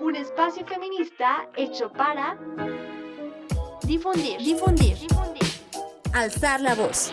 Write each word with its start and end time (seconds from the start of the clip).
Un 0.00 0.16
espacio 0.16 0.66
feminista 0.66 1.48
hecho 1.56 1.92
para 1.92 2.36
difundir, 3.82 4.38
Difundir. 4.38 4.96
difundir, 4.98 5.44
Alzar 6.12 6.60
la 6.60 6.74
voz. 6.74 7.12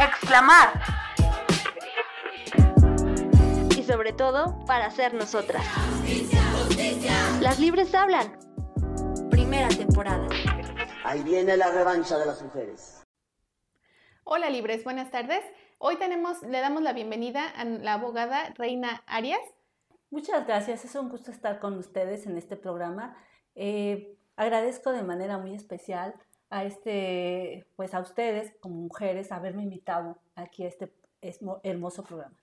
exclamar 0.00 0.72
y 3.76 3.82
sobre 3.82 4.12
todo 4.12 4.58
para 4.66 4.90
ser 4.90 5.14
nosotras. 5.14 5.64
Las 7.40 7.58
libres 7.58 7.94
hablan. 7.94 8.38
Primera 9.30 9.68
temporada. 9.68 10.26
Ahí 11.04 11.22
viene 11.22 11.56
la 11.56 11.70
revancha 11.70 12.18
de 12.18 12.26
las 12.26 12.42
mujeres. 12.42 13.02
Hola 14.24 14.50
Libres, 14.50 14.84
buenas 14.84 15.10
tardes. 15.10 15.42
Hoy 15.80 15.96
tenemos, 15.96 16.42
le 16.42 16.58
damos 16.60 16.82
la 16.82 16.92
bienvenida 16.92 17.48
a 17.50 17.64
la 17.64 17.94
abogada 17.94 18.52
Reina 18.56 19.04
Arias. 19.06 19.40
Muchas 20.10 20.44
gracias, 20.44 20.84
es 20.84 20.96
un 20.96 21.08
gusto 21.08 21.30
estar 21.30 21.60
con 21.60 21.78
ustedes 21.78 22.26
en 22.26 22.36
este 22.36 22.56
programa. 22.56 23.16
Eh, 23.54 24.16
agradezco 24.34 24.90
de 24.90 25.04
manera 25.04 25.38
muy 25.38 25.54
especial 25.54 26.16
a 26.50 26.64
este, 26.64 27.64
pues 27.76 27.94
a 27.94 28.00
ustedes 28.00 28.56
como 28.58 28.74
mujeres 28.74 29.30
haberme 29.30 29.62
invitado 29.62 30.18
aquí 30.34 30.64
a 30.64 30.68
este 30.68 30.92
hermoso 31.62 32.02
programa. 32.02 32.36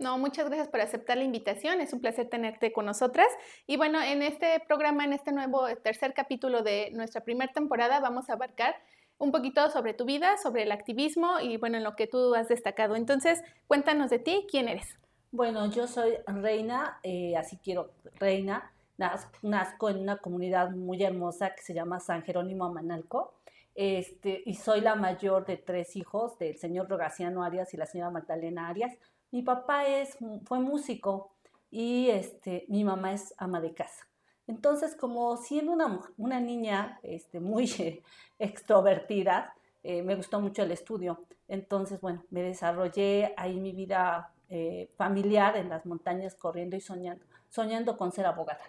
No, 0.00 0.18
muchas 0.18 0.46
gracias 0.46 0.66
por 0.66 0.80
aceptar 0.80 1.16
la 1.16 1.24
invitación. 1.24 1.80
Es 1.80 1.92
un 1.92 2.00
placer 2.00 2.28
tenerte 2.28 2.72
con 2.72 2.86
nosotras. 2.86 3.28
Y 3.68 3.76
bueno, 3.76 4.02
en 4.02 4.22
este 4.22 4.60
programa, 4.66 5.04
en 5.04 5.12
este 5.12 5.30
nuevo 5.30 5.64
tercer 5.76 6.12
capítulo 6.12 6.62
de 6.62 6.90
nuestra 6.92 7.20
primera 7.22 7.52
temporada, 7.52 8.00
vamos 8.00 8.30
a 8.30 8.32
abarcar 8.32 8.74
un 9.20 9.30
poquito 9.30 9.70
sobre 9.70 9.94
tu 9.94 10.04
vida, 10.04 10.36
sobre 10.38 10.64
el 10.64 10.72
activismo 10.72 11.38
y 11.40 11.56
bueno, 11.58 11.76
en 11.76 11.84
lo 11.84 11.94
que 11.94 12.06
tú 12.08 12.34
has 12.34 12.48
destacado. 12.48 12.96
Entonces, 12.96 13.42
cuéntanos 13.68 14.10
de 14.10 14.18
ti, 14.18 14.46
¿quién 14.50 14.68
eres? 14.68 14.96
Bueno, 15.30 15.70
yo 15.70 15.86
soy 15.86 16.14
Reina, 16.26 16.98
eh, 17.04 17.36
así 17.36 17.56
quiero 17.58 17.90
Reina. 18.18 18.72
Naz- 18.98 19.28
Nazco 19.42 19.88
en 19.88 19.98
una 19.98 20.18
comunidad 20.18 20.70
muy 20.72 21.02
hermosa 21.02 21.54
que 21.54 21.62
se 21.62 21.72
llama 21.72 22.00
San 22.00 22.22
Jerónimo 22.22 22.64
Amanalco. 22.64 23.34
Este, 23.74 24.42
y 24.44 24.54
soy 24.56 24.80
la 24.80 24.94
mayor 24.94 25.46
de 25.46 25.56
tres 25.56 25.96
hijos 25.96 26.36
del 26.38 26.56
señor 26.58 26.88
Rogaciano 26.88 27.44
Arias 27.44 27.72
y 27.72 27.76
la 27.76 27.86
señora 27.86 28.10
Magdalena 28.10 28.68
Arias. 28.68 28.92
Mi 29.30 29.42
papá 29.42 29.86
es, 29.86 30.18
fue 30.44 30.58
músico 30.58 31.30
y 31.70 32.10
este, 32.10 32.64
mi 32.68 32.82
mamá 32.84 33.12
es 33.12 33.32
ama 33.38 33.60
de 33.60 33.72
casa. 33.72 34.06
Entonces, 34.46 34.96
como 34.96 35.36
siendo 35.36 35.72
una, 35.72 36.00
una 36.16 36.40
niña 36.40 36.98
este, 37.02 37.40
muy 37.40 38.02
extrovertida, 38.38 39.54
eh, 39.82 40.02
me 40.02 40.14
gustó 40.14 40.40
mucho 40.40 40.62
el 40.62 40.72
estudio. 40.72 41.24
Entonces, 41.48 42.00
bueno, 42.00 42.24
me 42.30 42.42
desarrollé 42.42 43.34
ahí 43.36 43.58
mi 43.60 43.72
vida 43.72 44.32
eh, 44.48 44.90
familiar 44.96 45.56
en 45.56 45.68
las 45.68 45.86
montañas 45.86 46.34
corriendo 46.34 46.76
y 46.76 46.80
soñando, 46.80 47.24
soñando 47.48 47.96
con 47.96 48.12
ser 48.12 48.26
abogada. 48.26 48.60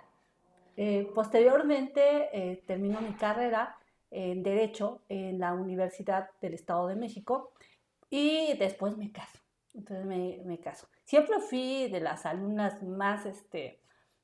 Eh, 0.77 1.11
posteriormente 1.13 2.63
termino 2.65 3.01
mi 3.01 3.13
carrera 3.13 3.75
en 4.09 4.41
Derecho 4.41 5.01
en 5.09 5.39
la 5.39 5.53
Universidad 5.53 6.29
del 6.41 6.53
Estado 6.53 6.87
de 6.87 6.95
México 6.95 7.51
y 8.09 8.53
después 8.57 8.97
me 8.97 9.11
caso. 9.11 9.39
Entonces 9.73 10.05
me, 10.05 10.41
me 10.45 10.59
caso. 10.59 10.87
Siempre 11.05 11.39
fui 11.39 11.89
de 11.89 11.99
las 11.99 12.25
alumnas 12.25 12.81
más 12.83 13.25
este, 13.25 13.80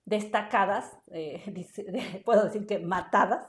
destacadas, 0.07 0.97
eh, 1.11 1.43
puedo 2.25 2.45
decir 2.45 2.65
que 2.65 2.79
matadas, 2.79 3.45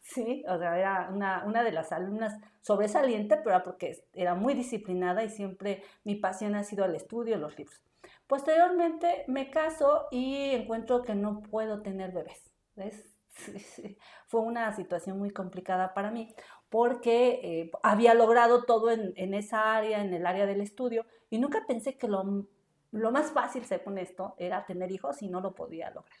sí, 0.00 0.44
o 0.48 0.56
sea, 0.56 0.78
era 0.78 1.10
una, 1.12 1.44
una 1.44 1.64
de 1.64 1.72
las 1.72 1.90
alumnas 1.90 2.38
sobresaliente, 2.60 3.36
pero 3.36 3.50
era 3.50 3.64
porque 3.64 4.04
era 4.14 4.34
muy 4.36 4.54
disciplinada 4.54 5.24
y 5.24 5.30
siempre 5.30 5.82
mi 6.04 6.14
pasión 6.14 6.54
ha 6.54 6.62
sido 6.62 6.84
el 6.84 6.94
estudio, 6.94 7.36
los 7.38 7.58
libros. 7.58 7.82
Posteriormente 8.28 9.24
me 9.26 9.50
caso 9.50 10.06
y 10.12 10.50
encuentro 10.50 11.02
que 11.02 11.16
no 11.16 11.42
puedo 11.42 11.82
tener 11.82 12.12
bebés. 12.12 12.52
¿ves? 12.76 13.04
Fue 14.28 14.40
una 14.42 14.72
situación 14.76 15.18
muy 15.18 15.30
complicada 15.30 15.92
para 15.92 16.12
mí 16.12 16.32
porque 16.68 17.40
eh, 17.42 17.70
había 17.82 18.14
logrado 18.14 18.62
todo 18.62 18.92
en, 18.92 19.12
en 19.16 19.34
esa 19.34 19.74
área, 19.74 20.02
en 20.02 20.14
el 20.14 20.24
área 20.24 20.46
del 20.46 20.60
estudio, 20.60 21.04
y 21.28 21.38
nunca 21.38 21.64
pensé 21.66 21.98
que 21.98 22.06
lo, 22.06 22.46
lo 22.92 23.12
más 23.12 23.30
fácil, 23.32 23.64
según 23.64 23.98
esto, 23.98 24.34
era 24.38 24.64
tener 24.66 24.90
hijos 24.90 25.22
y 25.22 25.28
no 25.28 25.40
lo 25.40 25.54
podía 25.54 25.90
lograr. 25.90 26.18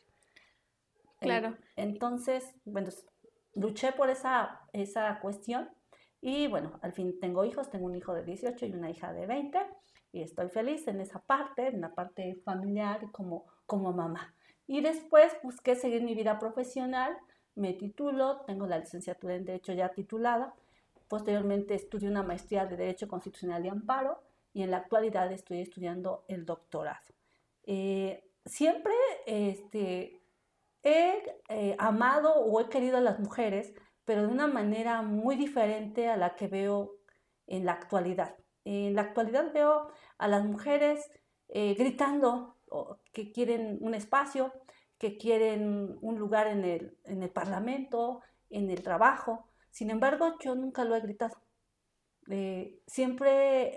Claro. 1.18 1.54
entonces, 1.76 2.54
bueno, 2.64 2.88
luché 3.54 3.92
por 3.92 4.08
esa, 4.08 4.62
esa 4.72 5.20
cuestión 5.20 5.68
y 6.22 6.46
bueno, 6.46 6.78
al 6.80 6.94
fin 6.94 7.20
tengo 7.20 7.44
hijos, 7.44 7.68
tengo 7.68 7.84
un 7.84 7.94
hijo 7.94 8.14
de 8.14 8.24
18 8.24 8.64
y 8.64 8.72
una 8.72 8.90
hija 8.90 9.12
de 9.12 9.26
20 9.26 9.58
y 10.12 10.22
estoy 10.22 10.48
feliz 10.48 10.88
en 10.88 11.00
esa 11.00 11.20
parte, 11.20 11.68
en 11.68 11.82
la 11.82 11.94
parte 11.94 12.36
familiar 12.44 13.10
como, 13.12 13.44
como 13.66 13.92
mamá. 13.92 14.34
Y 14.66 14.80
después 14.80 15.36
busqué 15.42 15.74
seguir 15.74 16.02
mi 16.02 16.14
vida 16.14 16.38
profesional, 16.38 17.16
me 17.54 17.74
titulo, 17.74 18.40
tengo 18.46 18.66
la 18.66 18.78
licenciatura 18.78 19.34
en 19.34 19.44
Derecho 19.44 19.72
ya 19.72 19.90
titulada, 19.90 20.54
posteriormente 21.08 21.74
estudié 21.74 22.08
una 22.08 22.22
maestría 22.22 22.66
de 22.66 22.76
Derecho 22.76 23.08
Constitucional 23.08 23.64
y 23.66 23.68
Amparo 23.68 24.22
y 24.52 24.62
en 24.62 24.70
la 24.70 24.78
actualidad 24.78 25.30
estoy 25.32 25.60
estudiando 25.60 26.24
el 26.28 26.44
doctorado. 26.44 27.00
Eh, 27.64 28.24
siempre 28.44 28.92
este, 29.26 30.20
he 30.82 31.22
eh, 31.48 31.76
amado 31.78 32.34
o 32.34 32.60
he 32.60 32.68
querido 32.68 32.98
a 32.98 33.00
las 33.00 33.20
mujeres, 33.20 33.74
pero 34.04 34.22
de 34.22 34.28
una 34.28 34.46
manera 34.46 35.02
muy 35.02 35.36
diferente 35.36 36.08
a 36.08 36.16
la 36.16 36.34
que 36.34 36.48
veo 36.48 36.96
en 37.46 37.64
la 37.64 37.72
actualidad. 37.72 38.36
En 38.64 38.94
la 38.94 39.02
actualidad 39.02 39.52
veo 39.52 39.88
a 40.18 40.28
las 40.28 40.44
mujeres 40.44 41.10
eh, 41.48 41.74
gritando 41.74 42.56
que 43.12 43.32
quieren 43.32 43.78
un 43.80 43.94
espacio, 43.94 44.52
que 44.98 45.16
quieren 45.16 45.98
un 46.02 46.18
lugar 46.18 46.46
en 46.46 46.64
el, 46.64 46.98
en 47.04 47.22
el 47.22 47.30
parlamento, 47.30 48.20
en 48.48 48.70
el 48.70 48.82
trabajo. 48.82 49.48
Sin 49.70 49.90
embargo, 49.90 50.36
yo 50.40 50.54
nunca 50.54 50.84
lo 50.84 50.94
he 50.94 51.00
gritado. 51.00 51.40
Eh, 52.30 52.80
siempre 52.86 53.30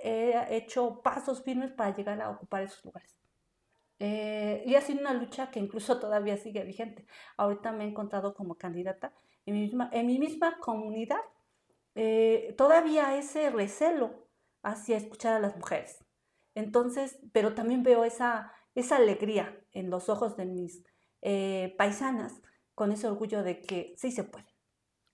he 0.08 0.56
hecho 0.56 1.02
pasos 1.02 1.44
firmes 1.44 1.72
para 1.72 1.96
llegar 1.96 2.22
a 2.22 2.30
ocupar 2.30 2.64
esos 2.64 2.86
lugares. 2.86 3.16
Eh, 4.00 4.64
y 4.66 4.75
ha 4.75 4.81
sido 4.81 5.02
una 5.02 5.14
lucha 5.14 5.52
que 5.52 5.59
incluso 5.59 6.00
todavía 6.02 6.38
sigue 6.38 6.64
vigente. 6.64 7.06
Ahorita 7.38 7.72
me 7.72 7.86
he 7.86 7.88
encontrado 7.90 8.36
como 8.36 8.56
candidata 8.56 9.14
en 9.46 9.56
mi 9.56 9.62
misma, 9.62 9.90
en 9.94 10.08
mi 10.08 10.19
misma 10.19 10.59
comunidad. 10.59 11.19
eh, 11.96 12.56
todavía 12.58 13.18
ese 13.18 13.50
recelo 13.52 14.28
hacia 14.64 14.97
escuchar 14.97 15.34
a 15.35 15.40
las 15.40 15.56
mujeres. 15.58 16.06
Entonces, 16.56 17.20
pero 17.34 17.56
también 17.56 17.84
veo 17.84 18.06
esa, 18.06 18.53
esa 18.75 18.97
alegría 18.97 19.59
en 19.74 19.90
los 19.90 20.09
ojos 20.09 20.38
de 20.38 20.46
mis 20.46 20.84
paisanas 21.78 22.41
con 22.75 22.91
ese 22.91 23.08
orgullo 23.08 23.44
de 23.44 23.62
que 23.62 23.96
sí 23.97 24.12
se 24.12 24.24
puede. 24.25 24.53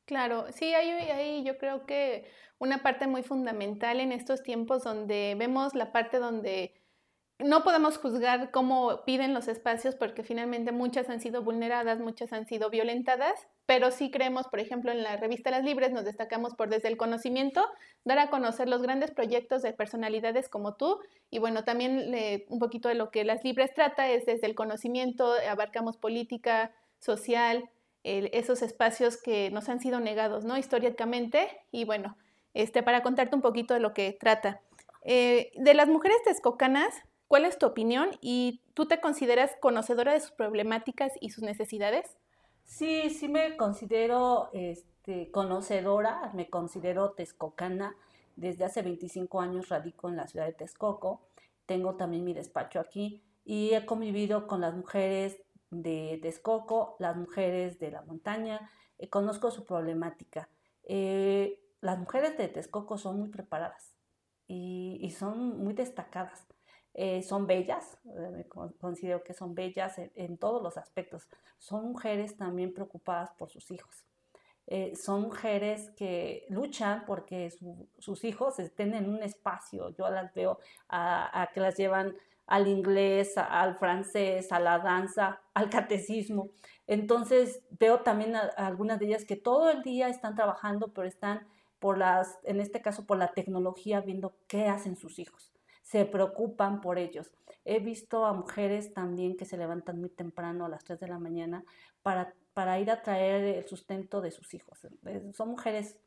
Claro, 0.10 0.48
sí, 0.52 0.74
hay, 0.74 1.44
yo 1.44 1.60
creo 1.60 1.86
que 1.86 2.26
una 2.58 2.82
parte 2.82 3.06
muy 3.06 3.22
fundamental 3.22 4.00
en 4.00 4.12
estos 4.12 4.42
tiempos 4.42 4.84
donde 4.84 5.36
vemos 5.38 5.76
la 5.76 5.92
parte 5.92 6.18
donde 6.18 6.74
no 7.38 7.64
podemos 7.64 8.00
juzgar 8.00 8.50
cómo 8.50 9.06
piden 9.06 9.36
los 9.36 9.48
espacios 9.48 9.94
porque 9.94 10.24
finalmente 10.24 10.72
muchas 10.72 11.10
han 11.10 11.22
sido 11.22 11.44
vulneradas, 11.44 12.00
muchas 12.00 12.34
han 12.34 12.48
sido 12.48 12.72
violentadas, 12.72 13.48
pero 13.68 13.92
sí 13.92 14.10
creemos, 14.10 14.48
por 14.48 14.60
ejemplo, 14.60 14.92
en 14.92 15.04
la 15.04 15.16
revista 15.16 15.52
Las 15.52 15.64
Libres 15.64 15.92
nos 15.92 16.06
destacamos 16.06 16.56
por 16.56 16.70
desde 16.70 16.88
el 16.88 16.98
conocimiento, 16.98 17.64
dar 18.04 18.18
a 18.18 18.32
conocer 18.32 18.68
los 18.68 18.82
grandes 18.82 19.12
proyectos 19.12 19.62
de 19.62 19.74
personalidades 19.74 20.50
como 20.50 20.74
tú 20.74 21.00
y 21.30 21.38
bueno, 21.38 21.66
también 21.66 22.16
un 22.50 22.58
poquito 22.58 22.90
de 22.90 22.96
lo 22.96 23.12
que 23.12 23.26
Las 23.26 23.44
Libres 23.44 23.76
trata 23.76 24.10
es 24.10 24.26
desde 24.26 24.48
el 24.48 24.56
conocimiento, 24.56 25.36
abarcamos 25.48 25.98
política, 25.98 26.72
social, 26.98 27.70
esos 28.04 28.62
espacios 28.62 29.18
que 29.18 29.52
nos 29.52 29.70
han 29.70 29.80
sido 29.80 30.00
negados, 30.00 30.46
¿no? 30.46 30.58
Históricamente 30.58 31.48
y 31.72 31.86
bueno, 31.86 32.18
este, 32.54 32.84
para 32.84 33.04
contarte 33.04 33.36
un 33.36 33.42
poquito 33.42 33.74
de 33.74 33.80
lo 33.80 33.94
que 33.94 34.14
trata. 34.14 34.62
Eh, 35.04 35.52
de 35.56 35.74
las 35.74 35.88
mujeres 35.88 36.18
texcocanas, 36.24 36.94
¿cuál 37.28 37.46
es 37.46 37.58
tu 37.58 37.66
opinión? 37.66 38.10
¿Y 38.22 38.62
tú 38.74 38.88
te 38.88 39.00
consideras 39.00 39.56
conocedora 39.60 40.14
de 40.14 40.20
sus 40.20 40.32
problemáticas 40.32 41.14
y 41.20 41.30
sus 41.30 41.44
necesidades? 41.44 42.18
Sí, 42.66 43.10
sí 43.10 43.28
me 43.28 43.58
considero 43.58 44.50
este, 44.54 45.32
conocedora, 45.32 46.32
me 46.34 46.50
considero 46.50 47.12
texcocana. 47.12 47.96
Desde 48.36 48.64
hace 48.64 48.82
25 48.82 49.42
años 49.42 49.70
radico 49.70 50.08
en 50.08 50.16
la 50.16 50.28
ciudad 50.28 50.46
de 50.46 50.54
Texcoco. 50.54 51.22
Tengo 51.66 51.96
también 51.96 52.24
mi 52.24 52.34
despacho 52.34 52.80
aquí 52.80 53.22
y 53.44 53.74
he 53.74 53.86
convivido 53.86 54.48
con 54.48 54.62
las 54.62 54.76
mujeres 54.76 55.42
de 55.72 56.20
Texcoco, 56.22 56.96
las 57.00 57.16
mujeres 57.16 57.80
de 57.80 57.92
la 57.92 58.02
montaña. 58.04 58.70
eh, 58.98 59.10
conozco 59.10 59.52
su 59.52 59.66
problemática. 59.66 60.50
Eh, 60.84 61.60
las 61.82 61.98
mujeres 62.00 62.38
de 62.38 62.48
Texcoco 62.50 62.98
son 62.98 63.20
muy 63.20 63.30
preparadas 63.30 63.96
y, 64.48 64.98
y 65.02 65.12
son 65.12 65.64
muy 65.64 65.74
destacadas. 65.74 66.46
Eh, 66.94 67.22
son 67.24 67.46
bellas, 67.48 67.98
eh, 68.06 68.46
considero 68.80 69.24
que 69.24 69.34
son 69.34 69.54
bellas 69.56 69.98
en, 70.16 70.38
todos 70.38 70.62
los 70.62 70.76
aspectos. 70.78 71.28
Son 71.58 71.86
mujeres 71.86 72.36
también 72.36 72.74
preocupadas 72.74 73.32
por 73.38 73.50
sus 73.50 73.72
hijos. 73.72 74.04
Son 74.94 75.22
mujeres 75.24 75.90
que 75.98 76.46
luchan 76.50 77.04
porque 77.08 77.50
su- 77.50 77.88
sus 77.98 78.24
hijos 78.24 78.60
estén 78.60 78.94
en 78.94 79.10
un 79.10 79.24
espacio. 79.24 79.90
Yo 79.98 80.08
las 80.12 80.32
veo 80.36 80.60
a, 80.88 81.42
a 81.42 81.48
que 81.48 81.60
las 81.60 81.76
llevan 81.76 82.16
al 82.50 82.68
inglés, 82.68 83.38
al 83.38 83.78
francés, 83.78 84.52
a 84.52 84.60
la 84.60 84.80
danza, 84.80 85.40
al 85.54 85.70
catecismo. 85.70 86.50
Entonces 86.88 87.62
veo 87.80 88.00
también 88.00 88.36
a, 88.36 88.42
algunas 88.58 89.00
de 89.00 89.06
ellas 89.06 89.24
que 89.24 89.36
todo 89.36 89.70
el 89.70 89.84
día 89.84 90.10
están 90.10 90.34
trabajando, 90.34 90.92
pero 90.92 91.08
están 91.08 91.48
por 91.78 92.00
las, 92.00 92.40
en 92.44 92.60
este 92.60 92.82
caso 92.82 93.06
por 93.06 93.20
la 93.20 93.34
tecnología, 93.34 94.02
viendo 94.02 94.36
qué 94.48 94.66
hacen 94.68 94.96
sus 94.96 95.20
hijos. 95.20 95.54
Se 95.84 96.06
preocupan 96.06 96.82
por 96.82 96.98
ellos. 96.98 97.32
He 97.66 97.80
visto 97.80 98.26
a 98.26 98.34
mujeres 98.34 98.96
también 98.96 99.38
que 99.38 99.46
se 99.46 99.56
levantan 99.56 100.00
muy 100.00 100.10
temprano 100.10 100.66
a 100.66 100.70
las 100.70 100.84
3 100.84 101.00
de 101.00 101.08
la 101.08 101.20
mañana 101.20 101.64
para, 102.02 102.34
para 102.56 102.80
ir 102.80 102.90
a 102.90 103.04
traer 103.04 103.44
el 103.58 103.68
sustento 103.68 104.22
de 104.22 104.32
sus 104.32 104.56
hijos. 104.56 104.88
Son 105.34 105.50
mujeres 105.50 106.00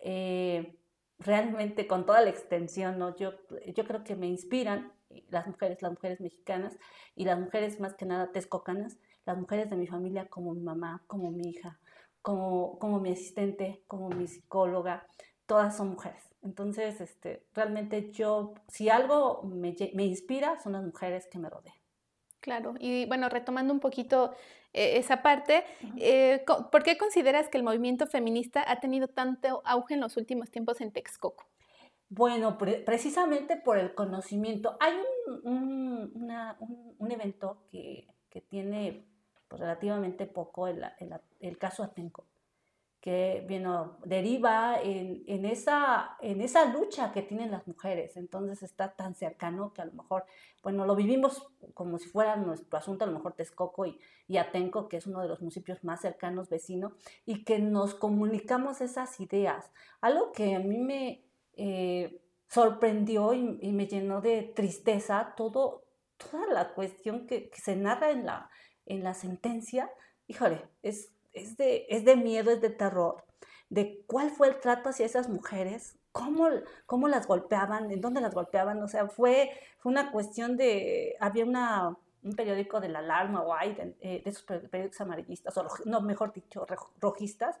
eh, 0.00 0.76
realmente 1.20 1.86
con 1.86 2.04
toda 2.04 2.20
la 2.20 2.30
extensión, 2.30 2.98
¿no? 2.98 3.14
Yo, 3.16 3.34
yo 3.76 3.84
creo 3.84 4.02
que 4.02 4.16
me 4.16 4.26
inspiran 4.26 4.92
las 5.30 5.46
mujeres, 5.46 5.82
las 5.82 5.92
mujeres 5.92 6.20
mexicanas 6.20 6.76
y 7.14 7.24
las 7.24 7.38
mujeres 7.38 7.80
más 7.80 7.94
que 7.94 8.06
nada 8.06 8.32
texcocanas, 8.32 8.98
las 9.24 9.36
mujeres 9.36 9.70
de 9.70 9.76
mi 9.76 9.86
familia 9.86 10.26
como 10.26 10.54
mi 10.54 10.62
mamá, 10.62 11.02
como 11.06 11.30
mi 11.30 11.50
hija, 11.50 11.78
como, 12.22 12.78
como 12.78 13.00
mi 13.00 13.12
asistente, 13.12 13.82
como 13.86 14.08
mi 14.10 14.26
psicóloga, 14.26 15.06
todas 15.46 15.76
son 15.76 15.90
mujeres. 15.90 16.22
Entonces, 16.42 17.00
este, 17.00 17.46
realmente 17.54 18.10
yo, 18.12 18.54
si 18.68 18.90
algo 18.90 19.42
me, 19.44 19.74
me 19.94 20.04
inspira, 20.04 20.60
son 20.60 20.72
las 20.72 20.84
mujeres 20.84 21.26
que 21.26 21.38
me 21.38 21.48
rodean. 21.48 21.76
Claro, 22.40 22.74
y 22.78 23.06
bueno, 23.06 23.30
retomando 23.30 23.72
un 23.72 23.80
poquito 23.80 24.34
eh, 24.74 24.98
esa 24.98 25.22
parte, 25.22 25.64
eh, 25.96 26.44
¿por 26.70 26.82
qué 26.82 26.98
consideras 26.98 27.48
que 27.48 27.56
el 27.56 27.64
movimiento 27.64 28.06
feminista 28.06 28.62
ha 28.70 28.80
tenido 28.80 29.08
tanto 29.08 29.62
auge 29.64 29.94
en 29.94 30.00
los 30.00 30.18
últimos 30.18 30.50
tiempos 30.50 30.82
en 30.82 30.92
Texcoco? 30.92 31.46
Bueno, 32.16 32.56
precisamente 32.56 33.56
por 33.56 33.76
el 33.76 33.92
conocimiento. 33.92 34.76
Hay 34.78 34.94
un, 35.42 36.12
un, 36.98 37.10
evento 37.10 37.64
que, 37.72 38.06
que 38.30 38.40
tiene 38.40 39.04
pues, 39.48 39.60
relativamente 39.60 40.26
poco, 40.26 40.68
el, 40.68 40.84
el, 41.00 41.12
el 41.40 41.58
caso 41.58 41.82
Atenco, 41.82 42.28
que 43.00 43.44
bueno, 43.48 43.98
deriva 44.04 44.80
en, 44.80 45.24
en, 45.26 45.44
esa, 45.44 46.16
en 46.20 46.40
esa 46.40 46.66
lucha 46.66 47.10
que 47.10 47.22
tienen 47.22 47.50
las 47.50 47.66
mujeres. 47.66 48.16
Entonces 48.16 48.62
está 48.62 48.92
tan 48.94 49.16
cercano 49.16 49.72
que 49.74 49.82
a 49.82 49.86
lo 49.86 49.94
mejor, 49.94 50.24
bueno, 50.62 50.86
lo 50.86 50.94
vivimos 50.94 51.44
como 51.74 51.98
si 51.98 52.08
fuera 52.08 52.36
nuestro 52.36 52.78
asunto, 52.78 53.02
a 53.02 53.08
lo 53.08 53.14
mejor 53.14 53.32
Texcoco 53.32 53.86
y, 53.86 53.98
y 54.28 54.36
Atenco, 54.36 54.88
que 54.88 54.98
es 54.98 55.08
uno 55.08 55.20
de 55.20 55.26
los 55.26 55.40
municipios 55.40 55.82
más 55.82 56.00
cercanos 56.00 56.48
vecinos, 56.48 56.92
y 57.26 57.42
que 57.44 57.58
nos 57.58 57.96
comunicamos 57.96 58.80
esas 58.80 59.18
ideas. 59.18 59.72
Algo 60.00 60.30
que 60.30 60.54
a 60.54 60.60
mí 60.60 60.78
me 60.78 61.23
eh, 61.56 62.20
sorprendió 62.48 63.34
y, 63.34 63.72
me 63.72 63.86
llenó 63.86 64.20
de 64.20 64.42
tristeza 64.54 65.34
todo, 65.36 65.84
toda 66.16 66.46
la 66.46 66.74
cuestión 66.74 67.26
que, 67.26 67.50
que 67.50 67.60
se 67.60 67.76
narra 67.76 68.10
en 68.10 68.26
la, 68.26 68.50
en 68.86 69.02
la 69.02 69.14
sentencia. 69.14 69.90
Híjole, 70.26 70.62
es 70.82 71.14
es 71.34 71.56
de, 71.56 71.86
es 71.88 72.04
de 72.04 72.16
miedo, 72.16 72.50
es 72.50 72.60
de 72.60 72.70
terror, 72.70 73.24
de 73.68 74.02
cuál 74.06 74.30
fue 74.30 74.48
el 74.48 74.60
trato 74.60 74.88
hacia 74.88 75.04
esas 75.04 75.28
mujeres, 75.28 75.98
cómo, 76.12 76.48
cómo 76.86 77.08
las 77.08 77.26
golpeaban, 77.26 77.90
en 77.90 78.00
dónde 78.00 78.20
las 78.20 78.34
golpeaban, 78.34 78.82
o 78.82 78.88
sea, 78.88 79.08
fue, 79.08 79.50
fue 79.78 79.92
una 79.92 80.12
cuestión 80.12 80.56
de, 80.56 81.16
había 81.20 81.44
una, 81.44 81.96
un 82.22 82.36
periódico 82.36 82.80
de 82.80 82.88
la 82.88 83.00
alarma 83.00 83.42
o 83.42 83.52
hay 83.52 83.74
de, 83.74 83.96
eh, 84.00 84.22
esos 84.24 84.44
periódicos 84.44 85.00
amarillistas, 85.00 85.56
o 85.58 85.66
no, 85.84 86.00
mejor 86.00 86.32
dicho, 86.32 86.64
rojistas, 87.00 87.58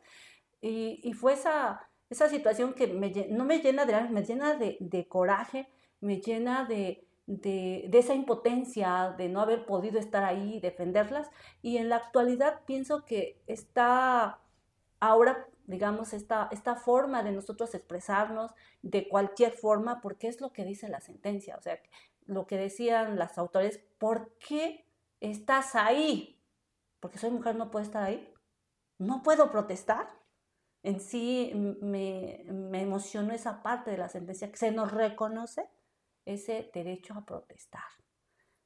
y, 0.60 1.00
y 1.02 1.12
fue 1.12 1.34
esa, 1.34 1.88
esa 2.10 2.28
situación 2.28 2.74
que 2.74 2.86
me, 2.86 3.10
no 3.30 3.44
me 3.44 3.58
llena 3.58 3.86
de 3.86 4.08
me 4.08 4.24
llena 4.24 4.54
de, 4.54 4.76
de 4.80 5.08
coraje, 5.08 5.68
me 6.00 6.20
llena 6.20 6.64
de, 6.64 7.06
de, 7.26 7.90
esa 7.92 8.14
impotencia 8.14 9.14
de 9.16 9.28
no 9.28 9.40
haber 9.40 9.66
podido 9.66 9.98
estar 9.98 10.24
ahí 10.24 10.56
y 10.56 10.60
defenderlas. 10.60 11.30
Y 11.62 11.78
en 11.78 11.88
la 11.88 11.96
actualidad 11.96 12.60
pienso 12.66 13.04
que 13.04 13.40
está 13.46 14.40
ahora, 15.00 15.48
digamos, 15.66 16.12
esta, 16.12 16.48
esta 16.50 16.76
forma 16.76 17.22
de 17.22 17.32
nosotros 17.32 17.74
expresarnos 17.74 18.52
de 18.82 19.08
cualquier 19.08 19.52
forma, 19.52 20.00
porque 20.00 20.28
es 20.28 20.40
lo 20.40 20.52
que 20.52 20.64
dice 20.64 20.88
la 20.88 21.00
sentencia. 21.00 21.56
O 21.56 21.62
sea, 21.62 21.78
lo 22.26 22.46
que 22.46 22.58
decían 22.58 23.18
las 23.18 23.38
autores, 23.38 23.80
¿por 23.98 24.32
qué 24.38 24.86
estás 25.20 25.74
ahí? 25.74 26.40
Porque 27.00 27.18
soy 27.18 27.30
mujer, 27.30 27.56
no 27.56 27.70
puedo 27.70 27.84
estar 27.84 28.02
ahí. 28.02 28.32
No 28.98 29.22
puedo 29.22 29.50
protestar. 29.50 30.08
En 30.84 31.00
sí 31.00 31.50
me, 31.80 32.44
me 32.46 32.82
emocionó 32.82 33.32
esa 33.32 33.62
parte 33.62 33.90
de 33.90 33.98
la 33.98 34.08
sentencia 34.08 34.50
que 34.50 34.56
se 34.58 34.70
nos 34.70 34.92
reconoce 34.92 35.68
ese 36.24 36.70
derecho 36.72 37.14
a 37.14 37.24
protestar. 37.24 37.82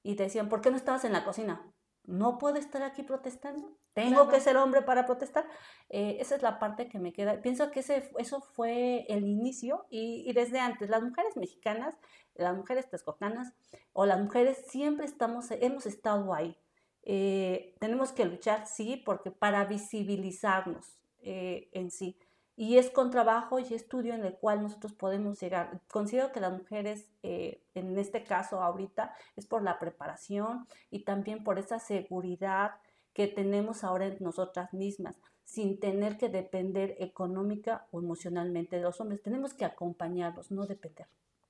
Y 0.03 0.15
decían, 0.15 0.49
¿por 0.49 0.61
qué 0.61 0.71
no 0.71 0.77
estabas 0.77 1.05
en 1.05 1.13
la 1.13 1.25
cocina? 1.25 1.73
No 2.05 2.39
puedo 2.39 2.57
estar 2.57 2.83
aquí 2.83 3.03
protestando. 3.03 3.79
Tengo 3.93 4.29
que 4.29 4.41
ser 4.41 4.57
hombre 4.57 4.83
para 4.83 5.05
protestar. 5.07 5.47
Eh, 5.89 6.19
esa 6.21 6.37
es 6.37 6.43
la 6.43 6.59
parte 6.59 6.89
que 6.89 6.99
me 6.99 7.13
queda. 7.13 7.43
Pienso 7.43 7.71
que 7.71 7.81
ese, 7.81 8.11
eso 8.19 8.41
fue 8.41 9.05
el 9.09 9.27
inicio 9.27 9.87
y, 9.91 10.33
desde 10.33 10.61
antes, 10.61 10.89
las 10.89 11.03
mujeres 11.03 11.37
mexicanas, 11.37 11.97
las 12.35 12.57
mujeres 12.57 12.89
texcocanas 12.89 13.55
o 13.93 14.07
las 14.07 14.21
mujeres 14.21 14.65
siempre 14.69 15.05
estamos, 15.05 15.51
hemos 15.51 15.85
estado 15.87 16.33
ahí. 16.33 16.57
Eh, 17.03 17.75
tenemos 17.81 18.13
que 18.13 18.25
luchar, 18.25 18.67
sí, 18.67 19.03
porque 19.05 19.31
para 19.31 19.65
visibilizarnos 19.65 20.99
eh, 21.29 21.69
en 21.73 21.91
sí 21.91 22.17
y 22.59 22.77
es 22.77 22.91
con 22.91 23.13
trabajo 23.13 23.61
y 23.61 23.73
estudio 23.73 24.15
en 24.15 24.25
el 24.25 24.35
cual 24.35 24.63
nosotros 24.63 24.93
podemos 24.93 25.41
llegar. 25.41 25.81
Considero 25.87 26.33
que 26.33 26.41
las 26.41 26.53
mujeres, 26.53 27.09
eh, 27.23 27.63
en 27.77 27.97
este 27.97 28.25
caso 28.25 28.61
ahorita, 28.61 29.15
es 29.37 29.47
por 29.47 29.63
la 29.63 29.79
preparación 29.79 30.67
y 30.91 31.05
también 31.05 31.45
por 31.45 31.61
esa 31.61 31.79
seguridad 31.79 32.73
que 33.13 33.29
tenemos 33.29 33.85
ahora 33.85 34.07
en 34.07 34.17
nosotras 34.19 34.75
mismas, 34.75 35.21
sin 35.45 35.79
tener 35.79 36.19
que 36.19 36.31
depender 36.31 36.97
económica 36.99 37.87
o 37.93 38.01
emocionalmente 38.01 38.75
de 38.75 38.83
los 38.83 39.01
hombres. 39.01 39.23
Tenemos 39.23 39.55
que 39.55 39.65
acompañarlos, 39.65 40.51
no 40.51 40.67
depender. 40.67 41.07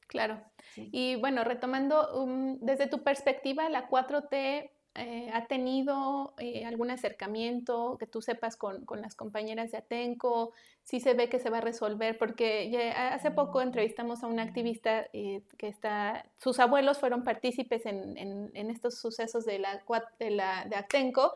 Claro. 0.09 0.43
Y 0.77 1.17
bueno, 1.17 1.43
retomando, 1.43 2.23
um, 2.23 2.59
desde 2.61 2.87
tu 2.87 3.03
perspectiva, 3.03 3.71
la 3.71 3.89
4T 3.89 4.73
eh, 4.95 5.31
¿Ha 5.33 5.47
tenido 5.47 6.35
eh, 6.39 6.65
algún 6.65 6.91
acercamiento 6.91 7.97
que 8.01 8.07
tú 8.07 8.21
sepas 8.21 8.57
con, 8.57 8.85
con, 8.85 9.01
las 9.01 9.15
compañeras 9.15 9.71
de 9.71 9.79
Atenco? 9.79 10.53
Si 10.83 11.01
se 11.01 11.15
ve 11.15 11.29
que 11.29 11.39
se 11.39 11.51
va 11.51 11.59
a 11.59 11.61
resolver, 11.61 12.19
porque 12.19 12.93
hace 12.97 13.31
poco 13.31 13.61
entrevistamos 13.61 14.25
a 14.25 14.27
una 14.27 14.43
activista 14.43 15.07
eh, 15.13 15.43
que 15.57 15.69
está, 15.69 16.27
sus 16.39 16.59
abuelos 16.59 16.99
fueron 16.99 17.23
partícipes 17.23 17.87
en, 17.87 18.17
en, 18.17 18.51
en 18.55 18.71
estos 18.71 18.99
sucesos 18.99 19.45
de, 19.45 19.59
la, 19.59 19.83
de, 20.19 20.31
la, 20.31 20.65
de 20.65 20.77
Atenco 20.77 21.35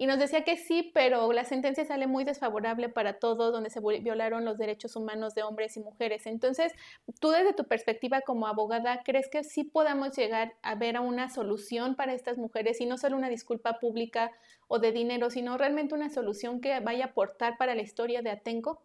y 0.00 0.06
nos 0.06 0.20
decía 0.20 0.44
que 0.44 0.56
sí, 0.56 0.92
pero 0.94 1.32
la 1.32 1.44
sentencia 1.44 1.84
sale 1.84 2.06
muy 2.06 2.22
desfavorable 2.22 2.88
para 2.88 3.18
todos, 3.18 3.52
donde 3.52 3.68
se 3.68 3.80
violaron 3.80 4.44
los 4.44 4.56
derechos 4.56 4.94
humanos 4.94 5.34
de 5.34 5.42
hombres 5.42 5.76
y 5.76 5.80
mujeres. 5.80 6.26
Entonces, 6.26 6.72
tú 7.20 7.30
desde 7.30 7.52
tu 7.52 7.64
perspectiva 7.64 8.20
como 8.20 8.46
abogada, 8.46 9.02
¿crees 9.04 9.28
que 9.28 9.42
sí 9.42 9.64
podamos 9.64 10.16
llegar 10.16 10.54
a 10.62 10.76
ver 10.76 10.96
a 10.96 11.00
una 11.00 11.28
solución 11.28 11.96
para 11.96 12.14
estas 12.14 12.38
mujeres 12.38 12.80
y 12.80 12.86
no 12.86 12.96
solo 12.96 13.16
una 13.16 13.28
disculpa 13.28 13.80
pública 13.80 14.30
o 14.68 14.78
de 14.78 14.92
dinero, 14.92 15.30
sino 15.30 15.58
realmente 15.58 15.96
una 15.96 16.10
solución 16.10 16.60
que 16.60 16.78
vaya 16.78 17.06
a 17.06 17.08
aportar 17.08 17.58
para 17.58 17.74
la 17.74 17.82
historia 17.82 18.22
de 18.22 18.30
Atenco? 18.30 18.80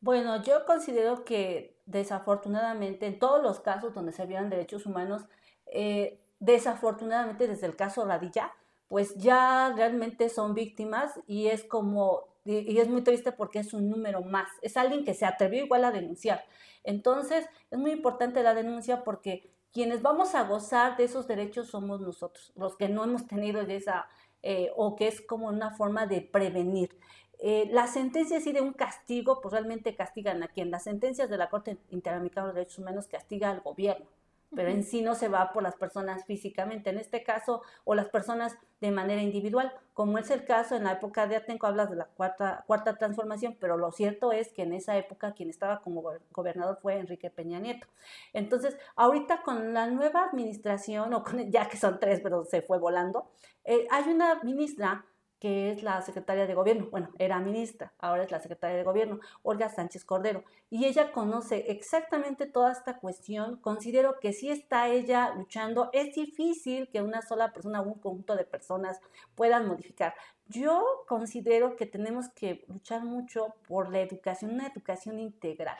Bueno, 0.00 0.42
yo 0.44 0.64
considero 0.64 1.24
que 1.24 1.76
desafortunadamente 1.86 3.06
en 3.06 3.18
todos 3.18 3.42
los 3.42 3.58
casos 3.58 3.94
donde 3.94 4.12
se 4.12 4.26
violan 4.26 4.48
derechos 4.48 4.86
humanos, 4.86 5.26
eh, 5.66 6.20
desafortunadamente 6.38 7.48
desde 7.48 7.66
el 7.66 7.74
caso 7.74 8.04
Radilla, 8.06 8.52
pues 8.90 9.14
ya 9.14 9.72
realmente 9.76 10.28
son 10.28 10.52
víctimas 10.52 11.12
y 11.28 11.46
es 11.46 11.62
como, 11.62 12.24
y, 12.44 12.76
es 12.80 12.88
muy 12.88 13.02
triste 13.02 13.30
porque 13.30 13.60
es 13.60 13.72
un 13.72 13.88
número 13.88 14.20
más, 14.22 14.48
es 14.62 14.76
alguien 14.76 15.04
que 15.04 15.14
se 15.14 15.24
atrevió 15.24 15.64
igual 15.64 15.84
a 15.84 15.92
denunciar. 15.92 16.44
Entonces, 16.82 17.46
es 17.70 17.78
muy 17.78 17.92
importante 17.92 18.42
la 18.42 18.52
denuncia 18.52 19.04
porque 19.04 19.48
quienes 19.72 20.02
vamos 20.02 20.34
a 20.34 20.42
gozar 20.42 20.96
de 20.96 21.04
esos 21.04 21.28
derechos 21.28 21.68
somos 21.68 22.00
nosotros, 22.00 22.52
los 22.56 22.76
que 22.76 22.88
no 22.88 23.04
hemos 23.04 23.28
tenido 23.28 23.60
esa, 23.60 24.08
eh, 24.42 24.72
o 24.74 24.96
que 24.96 25.06
es 25.06 25.20
como 25.20 25.46
una 25.46 25.70
forma 25.76 26.06
de 26.06 26.22
prevenir. 26.22 26.98
Eh, 27.38 27.68
la 27.70 27.86
sentencia 27.86 28.40
sí 28.40 28.50
de 28.50 28.60
un 28.60 28.72
castigo, 28.72 29.40
pues 29.40 29.52
realmente 29.52 29.94
castigan 29.94 30.42
a 30.42 30.48
quien. 30.48 30.72
Las 30.72 30.82
sentencias 30.82 31.30
de 31.30 31.38
la 31.38 31.48
Corte 31.48 31.78
Interamericana 31.90 32.48
de 32.48 32.54
Derechos 32.54 32.80
Humanos 32.80 33.06
castiga 33.06 33.50
al 33.50 33.60
gobierno 33.60 34.08
pero 34.54 34.68
en 34.68 34.82
sí 34.82 35.02
no 35.02 35.14
se 35.14 35.28
va 35.28 35.52
por 35.52 35.62
las 35.62 35.76
personas 35.76 36.24
físicamente, 36.24 36.90
en 36.90 36.98
este 36.98 37.22
caso, 37.22 37.62
o 37.84 37.94
las 37.94 38.08
personas 38.08 38.56
de 38.80 38.90
manera 38.90 39.22
individual, 39.22 39.72
como 39.94 40.18
es 40.18 40.30
el 40.30 40.44
caso 40.44 40.74
en 40.74 40.84
la 40.84 40.92
época 40.92 41.26
de 41.26 41.36
Atenco, 41.36 41.66
hablas 41.66 41.90
de 41.90 41.96
la 41.96 42.06
cuarta, 42.06 42.64
cuarta 42.66 42.96
transformación, 42.96 43.56
pero 43.60 43.76
lo 43.76 43.92
cierto 43.92 44.32
es 44.32 44.52
que 44.52 44.62
en 44.62 44.72
esa 44.72 44.96
época 44.96 45.34
quien 45.34 45.50
estaba 45.50 45.82
como 45.82 46.02
gobernador 46.32 46.78
fue 46.80 46.98
Enrique 46.98 47.30
Peña 47.30 47.58
Nieto. 47.58 47.86
Entonces, 48.32 48.76
ahorita 48.96 49.42
con 49.42 49.74
la 49.74 49.86
nueva 49.86 50.24
administración, 50.24 51.12
o 51.12 51.22
con, 51.22 51.50
ya 51.50 51.68
que 51.68 51.76
son 51.76 52.00
tres, 52.00 52.20
pero 52.22 52.44
se 52.44 52.62
fue 52.62 52.78
volando, 52.78 53.30
eh, 53.64 53.86
hay 53.90 54.10
una 54.10 54.40
ministra 54.42 55.04
que 55.40 55.70
es 55.70 55.82
la 55.82 56.02
secretaria 56.02 56.46
de 56.46 56.54
gobierno, 56.54 56.88
bueno, 56.90 57.08
era 57.18 57.40
ministra, 57.40 57.92
ahora 57.98 58.22
es 58.22 58.30
la 58.30 58.40
secretaria 58.40 58.76
de 58.76 58.84
gobierno, 58.84 59.20
Olga 59.42 59.70
Sánchez 59.70 60.04
Cordero, 60.04 60.44
y 60.68 60.84
ella 60.84 61.12
conoce 61.12 61.70
exactamente 61.72 62.46
toda 62.46 62.70
esta 62.70 62.98
cuestión. 62.98 63.56
Considero 63.56 64.20
que 64.20 64.34
si 64.34 64.50
está 64.50 64.88
ella 64.88 65.32
luchando, 65.34 65.88
es 65.94 66.14
difícil 66.14 66.90
que 66.90 67.00
una 67.00 67.22
sola 67.22 67.52
persona 67.54 67.80
o 67.80 67.84
un 67.84 67.94
conjunto 67.94 68.36
de 68.36 68.44
personas 68.44 69.00
puedan 69.34 69.66
modificar. 69.66 70.14
Yo 70.46 71.04
considero 71.08 71.74
que 71.74 71.86
tenemos 71.86 72.28
que 72.28 72.64
luchar 72.68 73.04
mucho 73.04 73.54
por 73.66 73.90
la 73.90 74.00
educación, 74.00 74.52
una 74.52 74.66
educación 74.66 75.18
integral. 75.18 75.78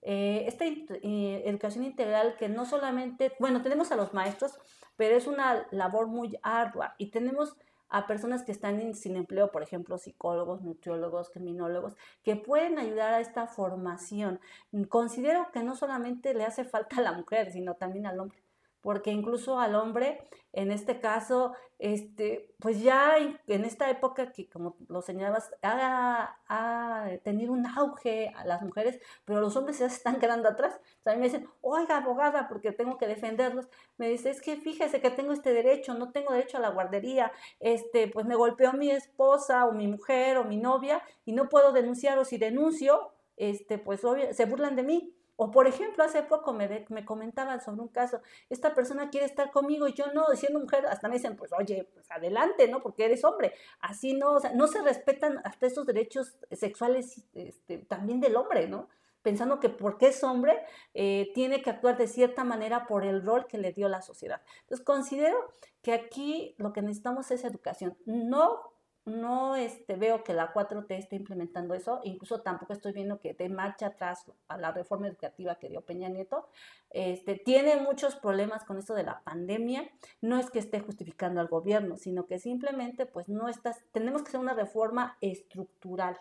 Eh, 0.00 0.44
esta 0.46 0.64
eh, 0.64 1.42
educación 1.44 1.84
integral 1.84 2.36
que 2.38 2.48
no 2.48 2.64
solamente, 2.64 3.32
bueno, 3.40 3.60
tenemos 3.60 3.92
a 3.92 3.96
los 3.96 4.14
maestros, 4.14 4.58
pero 4.96 5.16
es 5.16 5.26
una 5.26 5.66
labor 5.70 6.06
muy 6.06 6.38
ardua 6.42 6.94
y 6.96 7.10
tenemos 7.10 7.56
a 7.88 8.06
personas 8.06 8.42
que 8.42 8.52
están 8.52 8.94
sin 8.94 9.16
empleo, 9.16 9.50
por 9.50 9.62
ejemplo, 9.62 9.98
psicólogos, 9.98 10.62
nutriólogos, 10.62 11.30
criminólogos, 11.30 11.96
que 12.22 12.36
pueden 12.36 12.78
ayudar 12.78 13.14
a 13.14 13.20
esta 13.20 13.46
formación. 13.46 14.40
Considero 14.88 15.50
que 15.52 15.62
no 15.62 15.76
solamente 15.76 16.34
le 16.34 16.44
hace 16.44 16.64
falta 16.64 16.96
a 16.98 17.02
la 17.02 17.12
mujer, 17.12 17.52
sino 17.52 17.74
también 17.74 18.06
al 18.06 18.20
hombre 18.20 18.45
porque 18.86 19.10
incluso 19.10 19.58
al 19.58 19.74
hombre, 19.74 20.20
en 20.52 20.70
este 20.70 21.00
caso, 21.00 21.54
este, 21.80 22.54
pues 22.60 22.80
ya 22.80 23.16
en 23.18 23.64
esta 23.64 23.90
época 23.90 24.30
que, 24.30 24.48
como 24.48 24.76
lo 24.86 25.02
señalabas, 25.02 25.50
ha, 25.60 27.08
tenido 27.24 27.52
un 27.52 27.66
auge 27.66 28.32
a 28.36 28.44
las 28.44 28.62
mujeres, 28.62 29.00
pero 29.24 29.40
los 29.40 29.56
hombres 29.56 29.80
ya 29.80 29.88
se 29.88 29.96
están 29.96 30.20
quedando 30.20 30.48
atrás. 30.48 30.78
O 31.04 31.10
me 31.16 31.24
dicen, 31.24 31.48
oiga, 31.62 31.96
abogada, 31.96 32.46
porque 32.46 32.70
tengo 32.70 32.96
que 32.96 33.08
defenderlos. 33.08 33.66
Me 33.98 34.08
dice, 34.08 34.30
es 34.30 34.40
que 34.40 34.54
fíjese 34.54 35.00
que 35.00 35.10
tengo 35.10 35.32
este 35.32 35.52
derecho, 35.52 35.94
no 35.94 36.12
tengo 36.12 36.32
derecho 36.32 36.58
a 36.58 36.60
la 36.60 36.70
guardería, 36.70 37.32
este, 37.58 38.06
pues 38.06 38.24
me 38.24 38.36
golpeó 38.36 38.72
mi 38.72 38.92
esposa 38.92 39.66
o 39.66 39.72
mi 39.72 39.88
mujer 39.88 40.36
o 40.36 40.44
mi 40.44 40.58
novia 40.58 41.02
y 41.24 41.32
no 41.32 41.48
puedo 41.48 41.72
denunciar 41.72 42.20
o 42.20 42.24
si 42.24 42.38
denuncio, 42.38 43.10
este, 43.36 43.78
pues 43.78 44.04
obvio, 44.04 44.32
se 44.32 44.44
burlan 44.44 44.76
de 44.76 44.84
mí. 44.84 45.12
O 45.36 45.50
por 45.50 45.66
ejemplo, 45.66 46.02
hace 46.02 46.22
poco 46.22 46.52
me, 46.54 46.86
me 46.88 47.04
comentaban 47.04 47.60
sobre 47.60 47.82
un 47.82 47.88
caso, 47.88 48.20
esta 48.48 48.74
persona 48.74 49.10
quiere 49.10 49.26
estar 49.26 49.50
conmigo 49.50 49.86
y 49.86 49.92
yo 49.92 50.06
no, 50.14 50.26
siendo 50.34 50.60
mujer, 50.60 50.86
hasta 50.86 51.08
me 51.08 51.16
dicen, 51.16 51.36
pues 51.36 51.52
oye, 51.52 51.88
pues 51.92 52.10
adelante, 52.10 52.68
¿no? 52.68 52.80
Porque 52.80 53.04
eres 53.04 53.22
hombre. 53.24 53.52
Así 53.80 54.14
no, 54.14 54.32
o 54.32 54.40
sea, 54.40 54.52
no 54.54 54.66
se 54.66 54.82
respetan 54.82 55.40
hasta 55.44 55.66
esos 55.66 55.86
derechos 55.86 56.38
sexuales 56.50 57.22
este, 57.34 57.78
también 57.78 58.20
del 58.20 58.36
hombre, 58.36 58.66
¿no? 58.66 58.88
Pensando 59.20 59.60
que 59.60 59.68
porque 59.68 60.08
es 60.08 60.24
hombre, 60.24 60.64
eh, 60.94 61.30
tiene 61.34 61.60
que 61.60 61.70
actuar 61.70 61.98
de 61.98 62.06
cierta 62.06 62.44
manera 62.44 62.86
por 62.86 63.04
el 63.04 63.22
rol 63.22 63.46
que 63.46 63.58
le 63.58 63.72
dio 63.72 63.88
la 63.88 64.00
sociedad. 64.00 64.40
Entonces, 64.62 64.86
considero 64.86 65.36
que 65.82 65.92
aquí 65.92 66.54
lo 66.58 66.72
que 66.72 66.80
necesitamos 66.80 67.30
es 67.30 67.44
educación, 67.44 67.96
no 68.06 68.75
no 69.06 69.54
este, 69.54 69.94
veo 69.94 70.24
que 70.24 70.34
la 70.34 70.52
4T 70.52 70.86
esté 70.90 71.16
implementando 71.16 71.74
eso, 71.74 72.00
incluso 72.02 72.42
tampoco 72.42 72.72
estoy 72.72 72.92
viendo 72.92 73.20
que 73.20 73.34
de 73.34 73.48
marcha 73.48 73.86
atrás 73.86 74.24
a 74.48 74.58
la 74.58 74.72
reforma 74.72 75.06
educativa 75.06 75.54
que 75.54 75.68
dio 75.68 75.80
Peña 75.80 76.08
Nieto. 76.08 76.48
Este, 76.90 77.36
tiene 77.36 77.76
muchos 77.76 78.16
problemas 78.16 78.64
con 78.64 78.78
esto 78.78 78.94
de 78.94 79.04
la 79.04 79.22
pandemia, 79.22 79.88
no 80.20 80.38
es 80.38 80.50
que 80.50 80.58
esté 80.58 80.80
justificando 80.80 81.40
al 81.40 81.46
gobierno, 81.46 81.96
sino 81.96 82.26
que 82.26 82.40
simplemente 82.40 83.06
pues 83.06 83.28
no 83.28 83.48
estás, 83.48 83.80
tenemos 83.92 84.22
que 84.22 84.28
hacer 84.28 84.40
una 84.40 84.54
reforma 84.54 85.16
estructural. 85.20 86.18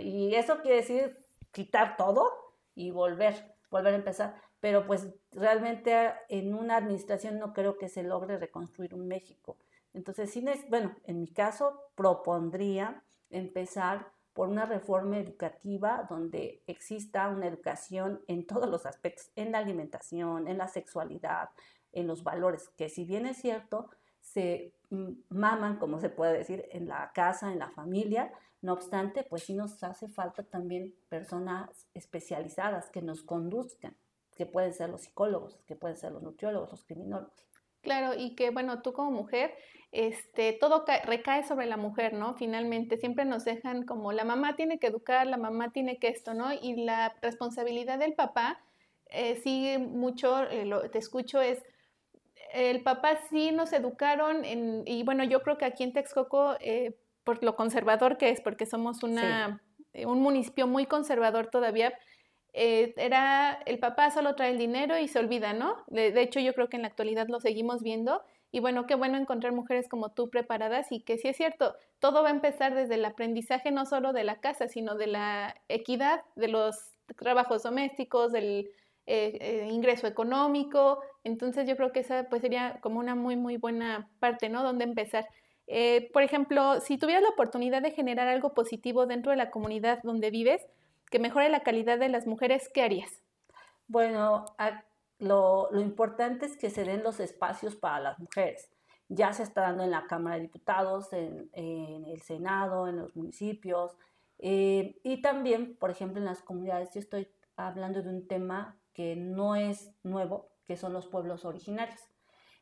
Y 0.00 0.34
eso 0.36 0.62
quiere 0.62 0.78
decir 0.78 1.26
quitar 1.50 1.96
todo 1.96 2.30
y 2.76 2.90
volver, 2.92 3.54
volver 3.70 3.92
a 3.92 3.96
empezar. 3.96 4.40
Pero 4.60 4.86
pues 4.86 5.08
realmente 5.32 6.12
en 6.28 6.54
una 6.54 6.76
administración 6.76 7.38
no 7.38 7.52
creo 7.52 7.76
que 7.76 7.88
se 7.88 8.02
logre 8.02 8.38
reconstruir 8.38 8.94
un 8.94 9.08
México. 9.08 9.56
Entonces, 9.94 10.36
bueno, 10.68 10.94
en 11.04 11.20
mi 11.20 11.28
caso 11.28 11.80
propondría 11.94 13.02
empezar 13.30 14.12
por 14.32 14.48
una 14.48 14.66
reforma 14.66 15.18
educativa 15.18 16.06
donde 16.10 16.62
exista 16.66 17.28
una 17.28 17.46
educación 17.46 18.20
en 18.26 18.46
todos 18.46 18.68
los 18.68 18.84
aspectos, 18.84 19.30
en 19.36 19.52
la 19.52 19.58
alimentación, 19.58 20.48
en 20.48 20.58
la 20.58 20.68
sexualidad, 20.68 21.50
en 21.92 22.08
los 22.08 22.24
valores, 22.24 22.68
que 22.76 22.88
si 22.88 23.04
bien 23.04 23.26
es 23.26 23.36
cierto, 23.38 23.88
se 24.20 24.74
mm, 24.90 25.12
maman, 25.28 25.78
como 25.78 26.00
se 26.00 26.10
puede 26.10 26.36
decir, 26.36 26.66
en 26.72 26.88
la 26.88 27.12
casa, 27.14 27.52
en 27.52 27.60
la 27.60 27.70
familia, 27.70 28.32
no 28.60 28.72
obstante, 28.72 29.22
pues 29.22 29.44
sí 29.44 29.54
nos 29.54 29.82
hace 29.84 30.08
falta 30.08 30.42
también 30.42 30.94
personas 31.08 31.86
especializadas 31.94 32.90
que 32.90 33.02
nos 33.02 33.22
conduzcan, 33.22 33.96
que 34.34 34.46
pueden 34.46 34.72
ser 34.72 34.90
los 34.90 35.02
psicólogos, 35.02 35.60
que 35.66 35.76
pueden 35.76 35.96
ser 35.96 36.10
los 36.10 36.22
nutriólogos, 36.22 36.70
los 36.70 36.84
criminólogos. 36.84 37.46
Claro, 37.84 38.14
y 38.16 38.34
que 38.34 38.50
bueno, 38.50 38.80
tú 38.80 38.92
como 38.94 39.10
mujer, 39.10 39.54
este, 39.92 40.54
todo 40.54 40.84
recae 41.04 41.44
sobre 41.44 41.66
la 41.66 41.76
mujer, 41.76 42.14
¿no? 42.14 42.34
Finalmente, 42.34 42.96
siempre 42.96 43.26
nos 43.26 43.44
dejan 43.44 43.84
como 43.84 44.10
la 44.10 44.24
mamá 44.24 44.56
tiene 44.56 44.78
que 44.78 44.88
educar, 44.88 45.26
la 45.26 45.36
mamá 45.36 45.70
tiene 45.70 45.98
que 45.98 46.08
esto, 46.08 46.34
¿no? 46.34 46.52
Y 46.52 46.84
la 46.84 47.14
responsabilidad 47.20 47.98
del 47.98 48.14
papá, 48.14 48.58
eh, 49.10 49.36
sigue 49.36 49.78
mucho, 49.78 50.48
eh, 50.50 50.64
lo, 50.64 50.90
te 50.90 50.98
escucho, 50.98 51.40
es, 51.40 51.62
el 52.54 52.82
papá 52.82 53.20
sí 53.30 53.52
nos 53.52 53.72
educaron, 53.72 54.44
en, 54.44 54.82
y 54.86 55.02
bueno, 55.04 55.22
yo 55.22 55.42
creo 55.42 55.58
que 55.58 55.66
aquí 55.66 55.84
en 55.84 55.92
Texcoco, 55.92 56.56
eh, 56.60 56.96
por 57.22 57.44
lo 57.44 57.54
conservador 57.54 58.16
que 58.16 58.30
es, 58.30 58.40
porque 58.40 58.64
somos 58.64 59.02
una, 59.02 59.62
un 60.06 60.20
municipio 60.22 60.66
muy 60.66 60.86
conservador 60.86 61.48
todavía, 61.48 61.92
eh, 62.56 62.94
era 62.96 63.60
el 63.66 63.80
papá 63.80 64.12
solo 64.12 64.36
trae 64.36 64.52
el 64.52 64.58
dinero 64.58 64.96
y 64.96 65.08
se 65.08 65.18
olvida, 65.18 65.52
¿no? 65.52 65.82
De, 65.88 66.22
hecho, 66.22 66.38
yo 66.38 66.54
creo 66.54 66.68
que 66.68 66.76
en 66.76 66.82
la 66.82 66.88
actualidad 66.88 67.26
lo 67.28 67.40
seguimos 67.40 67.82
viendo. 67.82 68.22
Y 68.52 68.60
bueno, 68.60 68.86
qué 68.86 68.94
bueno 68.94 69.18
encontrar 69.18 69.52
mujeres 69.52 69.88
como 69.88 70.12
tú 70.12 70.30
preparadas 70.30 70.92
y 70.92 71.00
que 71.00 71.18
sí 71.18 71.26
es 71.26 71.36
cierto, 71.36 71.74
todo 71.98 72.22
va 72.22 72.28
a 72.28 72.32
empezar 72.32 72.76
desde 72.76 72.94
el 72.94 73.04
aprendizaje 73.04 73.72
no 73.72 73.84
solo 73.84 74.12
de 74.12 74.22
la 74.22 74.40
casa, 74.40 74.68
sino 74.68 74.94
de 74.94 75.08
la 75.08 75.56
equidad, 75.68 76.20
de 76.36 76.46
los 76.46 76.76
trabajos 77.16 77.64
domésticos, 77.64 78.30
del 78.30 78.70
eh, 79.06 79.38
eh, 79.40 79.68
ingreso 79.68 80.06
económico. 80.06 81.00
Entonces 81.24 81.68
yo 81.68 81.76
creo 81.76 81.90
que 81.90 82.00
esa 82.00 82.28
pues 82.30 82.40
sería 82.40 82.78
como 82.80 83.00
una 83.00 83.16
muy, 83.16 83.34
muy 83.34 83.56
buena 83.56 84.08
parte, 84.20 84.48
¿no? 84.48 84.62
Donde 84.62 84.84
empezar. 84.84 85.26
por 86.12 86.22
ejemplo, 86.22 86.80
si 86.80 86.98
tuvieras 86.98 87.24
la 87.24 87.30
oportunidad 87.30 87.82
de 87.82 87.90
generar 87.90 88.28
algo 88.28 88.54
positivo 88.54 89.06
dentro 89.06 89.32
de 89.32 89.38
la 89.38 89.50
comunidad 89.50 89.98
donde 90.04 90.30
vives, 90.30 90.64
que 91.10 91.18
mejore 91.18 91.48
la 91.48 91.62
calidad 91.62 91.98
de 91.98 92.08
las 92.08 92.26
mujeres, 92.26 92.70
¿qué 92.72 92.82
harías? 92.82 93.22
Bueno, 93.86 94.44
lo, 95.18 95.68
importante 95.80 96.46
es 96.46 96.56
que 96.56 96.70
se 96.70 96.84
den 96.84 97.02
los 97.02 97.20
espacios 97.20 97.76
para 97.76 98.00
las 98.00 98.18
mujeres. 98.18 98.70
Ya 99.08 99.32
se 99.32 99.42
está 99.42 99.62
dando 99.62 99.84
en 99.84 99.90
la 99.90 100.06
Cámara 100.06 100.36
de 100.36 100.42
Diputados, 100.42 101.12
en, 101.12 101.50
el 101.52 102.20
Senado, 102.22 102.88
en 102.88 102.96
los 102.96 103.14
municipios 103.14 103.96
eh, 104.38 104.98
y 105.02 105.22
también, 105.22 105.76
por 105.76 105.90
ejemplo, 105.90 106.18
en 106.18 106.26
las 106.26 106.42
comunidades. 106.42 106.92
Yo 106.94 107.00
estoy 107.00 107.28
hablando 107.56 108.02
de 108.02 108.08
un 108.08 108.26
tema 108.26 108.78
que 108.92 109.16
no 109.16 109.56
es 109.56 109.92
nuevo, 110.02 110.50
que 110.66 110.76
son 110.76 110.92
los 110.92 111.06
pueblos 111.06 111.44
originarios. 111.44 112.00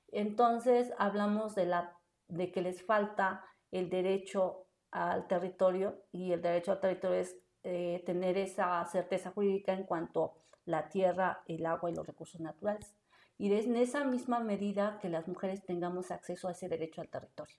Entonces, 0.08 0.92
hablamos 0.98 1.54
de, 1.54 1.66
la, 1.66 1.96
de 2.28 2.50
que 2.52 2.62
les 2.62 2.84
falta 2.84 3.44
el 3.70 3.88
derecho 3.88 4.66
al 4.90 5.26
territorio 5.26 6.04
y 6.12 6.32
el 6.32 6.42
derecho 6.42 6.72
al 6.72 6.80
territorio 6.80 7.20
es 7.20 7.36
eh, 7.64 8.02
tener 8.04 8.38
esa 8.38 8.84
certeza 8.86 9.30
jurídica 9.30 9.72
en 9.72 9.84
cuanto 9.84 10.24
a 10.24 10.32
la 10.64 10.88
tierra, 10.88 11.42
el 11.46 11.64
agua 11.66 11.90
y 11.90 11.94
los 11.94 12.06
recursos 12.06 12.40
naturales. 12.40 12.94
Y 13.38 13.52
es 13.52 13.66
en 13.66 13.76
esa 13.76 14.04
misma 14.04 14.40
medida 14.40 14.98
que 15.00 15.08
las 15.08 15.26
mujeres 15.28 15.64
tengamos 15.64 16.10
acceso 16.10 16.48
a 16.48 16.52
ese 16.52 16.68
derecho 16.68 17.00
al 17.00 17.08
territorio. 17.08 17.56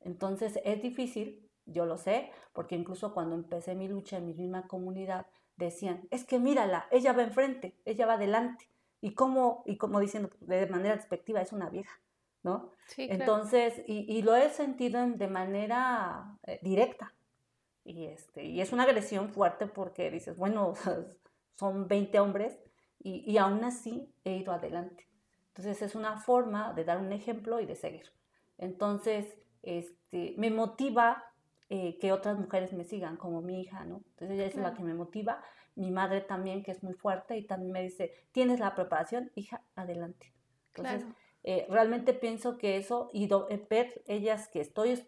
Entonces 0.00 0.60
es 0.64 0.82
difícil, 0.82 1.50
yo 1.66 1.86
lo 1.86 1.96
sé, 1.96 2.30
porque 2.52 2.76
incluso 2.76 3.12
cuando 3.14 3.34
empecé 3.34 3.74
mi 3.74 3.88
lucha 3.88 4.18
en 4.18 4.26
mi 4.26 4.34
misma 4.34 4.66
comunidad, 4.66 5.26
decían, 5.56 6.06
es 6.10 6.24
que 6.24 6.38
mírala, 6.38 6.86
ella 6.90 7.12
va 7.12 7.22
enfrente, 7.22 7.74
ella 7.84 8.06
va 8.06 8.14
adelante. 8.14 8.68
Y 9.00 9.14
como, 9.14 9.62
y 9.66 9.76
como 9.76 10.00
diciendo 10.00 10.30
de 10.40 10.66
manera 10.66 10.96
despectiva, 10.96 11.40
es 11.40 11.52
una 11.52 11.68
vieja, 11.68 12.00
¿no? 12.42 12.72
Entonces, 12.96 13.82
y, 13.86 14.22
lo 14.22 14.34
he 14.34 14.48
sentido 14.48 15.06
de 15.06 15.28
manera 15.28 16.38
eh, 16.44 16.58
directa, 16.62 17.14
y, 17.84 18.06
este, 18.06 18.44
y 18.44 18.60
es 18.60 18.72
una 18.72 18.84
agresión 18.84 19.28
fuerte 19.30 19.66
porque 19.66 20.10
dices, 20.10 20.36
bueno, 20.36 20.74
son 21.54 21.86
20 21.86 22.18
hombres 22.20 22.58
y, 22.98 23.30
y 23.30 23.38
aún 23.38 23.62
así 23.64 24.12
he 24.24 24.36
ido 24.36 24.52
adelante. 24.52 25.08
Entonces 25.48 25.82
es 25.82 25.94
una 25.94 26.18
forma 26.18 26.72
de 26.72 26.84
dar 26.84 26.98
un 26.98 27.12
ejemplo 27.12 27.60
y 27.60 27.66
de 27.66 27.76
seguir. 27.76 28.12
Entonces, 28.58 29.36
este, 29.62 30.34
me 30.36 30.50
motiva 30.50 31.24
eh, 31.70 31.98
que 31.98 32.12
otras 32.12 32.38
mujeres 32.38 32.72
me 32.72 32.84
sigan, 32.84 33.16
como 33.16 33.40
mi 33.40 33.62
hija, 33.62 33.84
¿no? 33.84 34.02
Entonces 34.10 34.38
ella 34.38 34.46
es 34.46 34.56
la 34.56 34.74
que 34.74 34.82
me 34.82 34.94
motiva. 34.94 35.42
Mi 35.76 35.90
madre 35.90 36.20
también, 36.20 36.62
que 36.62 36.70
es 36.70 36.82
muy 36.82 36.94
fuerte, 36.94 37.36
y 37.36 37.46
también 37.46 37.72
me 37.72 37.82
dice, 37.82 38.12
¿tienes 38.32 38.60
la 38.60 38.74
preparación? 38.74 39.32
Hija, 39.34 39.62
adelante. 39.74 40.32
Entonces, 40.74 41.06
eh, 41.42 41.66
realmente 41.68 42.14
pienso 42.14 42.58
que 42.58 42.76
eso, 42.76 43.10
y 43.12 43.24
eh, 43.24 43.66
ver 43.68 44.02
ellas 44.06 44.48
que 44.48 44.60
estoy 44.60 45.04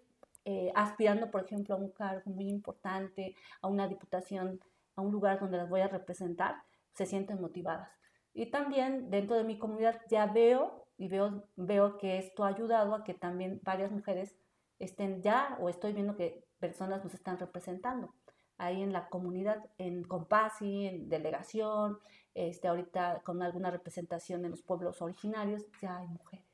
eh, 0.48 0.70
aspirando, 0.76 1.28
por 1.32 1.44
ejemplo, 1.44 1.74
a 1.74 1.78
un 1.78 1.90
cargo 1.90 2.30
muy 2.30 2.48
importante, 2.48 3.34
a 3.60 3.66
una 3.66 3.88
diputación, 3.88 4.60
a 4.94 5.02
un 5.02 5.10
lugar 5.10 5.40
donde 5.40 5.56
las 5.56 5.68
voy 5.68 5.80
a 5.80 5.88
representar, 5.88 6.62
se 6.94 7.04
sienten 7.04 7.40
motivadas. 7.40 7.90
Y 8.32 8.52
también 8.52 9.10
dentro 9.10 9.36
de 9.36 9.42
mi 9.42 9.58
comunidad 9.58 10.00
ya 10.08 10.26
veo 10.26 10.86
y 10.96 11.08
veo, 11.08 11.48
veo 11.56 11.98
que 11.98 12.18
esto 12.18 12.44
ha 12.44 12.48
ayudado 12.48 12.94
a 12.94 13.02
que 13.02 13.12
también 13.12 13.60
varias 13.64 13.90
mujeres 13.90 14.36
estén 14.78 15.20
ya 15.20 15.58
o 15.60 15.68
estoy 15.68 15.92
viendo 15.92 16.14
que 16.14 16.44
personas 16.60 17.02
nos 17.02 17.12
están 17.12 17.38
representando 17.40 18.14
ahí 18.56 18.82
en 18.82 18.92
la 18.92 19.08
comunidad, 19.08 19.64
en 19.78 20.04
Compasi, 20.04 20.86
en 20.86 21.08
delegación, 21.08 21.98
este, 22.34 22.68
ahorita 22.68 23.20
con 23.24 23.42
alguna 23.42 23.72
representación 23.72 24.44
en 24.44 24.52
los 24.52 24.62
pueblos 24.62 25.02
originarios, 25.02 25.66
ya 25.82 25.96
hay 25.96 26.06
mujeres. 26.06 26.46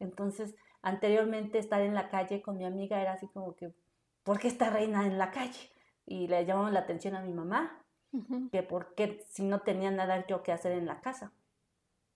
Entonces, 0.00 0.56
anteriormente 0.82 1.58
estar 1.58 1.80
en 1.80 1.94
la 1.94 2.08
calle 2.08 2.42
con 2.42 2.56
mi 2.56 2.64
amiga 2.64 3.00
era 3.00 3.12
así 3.12 3.28
como 3.28 3.54
que, 3.54 3.72
¿por 4.22 4.38
qué 4.38 4.48
está 4.48 4.70
reina 4.70 5.06
en 5.06 5.18
la 5.18 5.30
calle? 5.30 5.70
Y 6.06 6.28
le 6.28 6.44
llamaban 6.44 6.74
la 6.74 6.80
atención 6.80 7.14
a 7.14 7.22
mi 7.22 7.32
mamá, 7.32 7.84
que 8.50 8.62
por 8.62 8.94
qué 8.94 9.24
si 9.28 9.44
no 9.44 9.60
tenía 9.60 9.90
nada 9.90 10.26
yo 10.26 10.42
que 10.42 10.52
hacer 10.52 10.72
en 10.72 10.86
la 10.86 11.00
casa. 11.00 11.32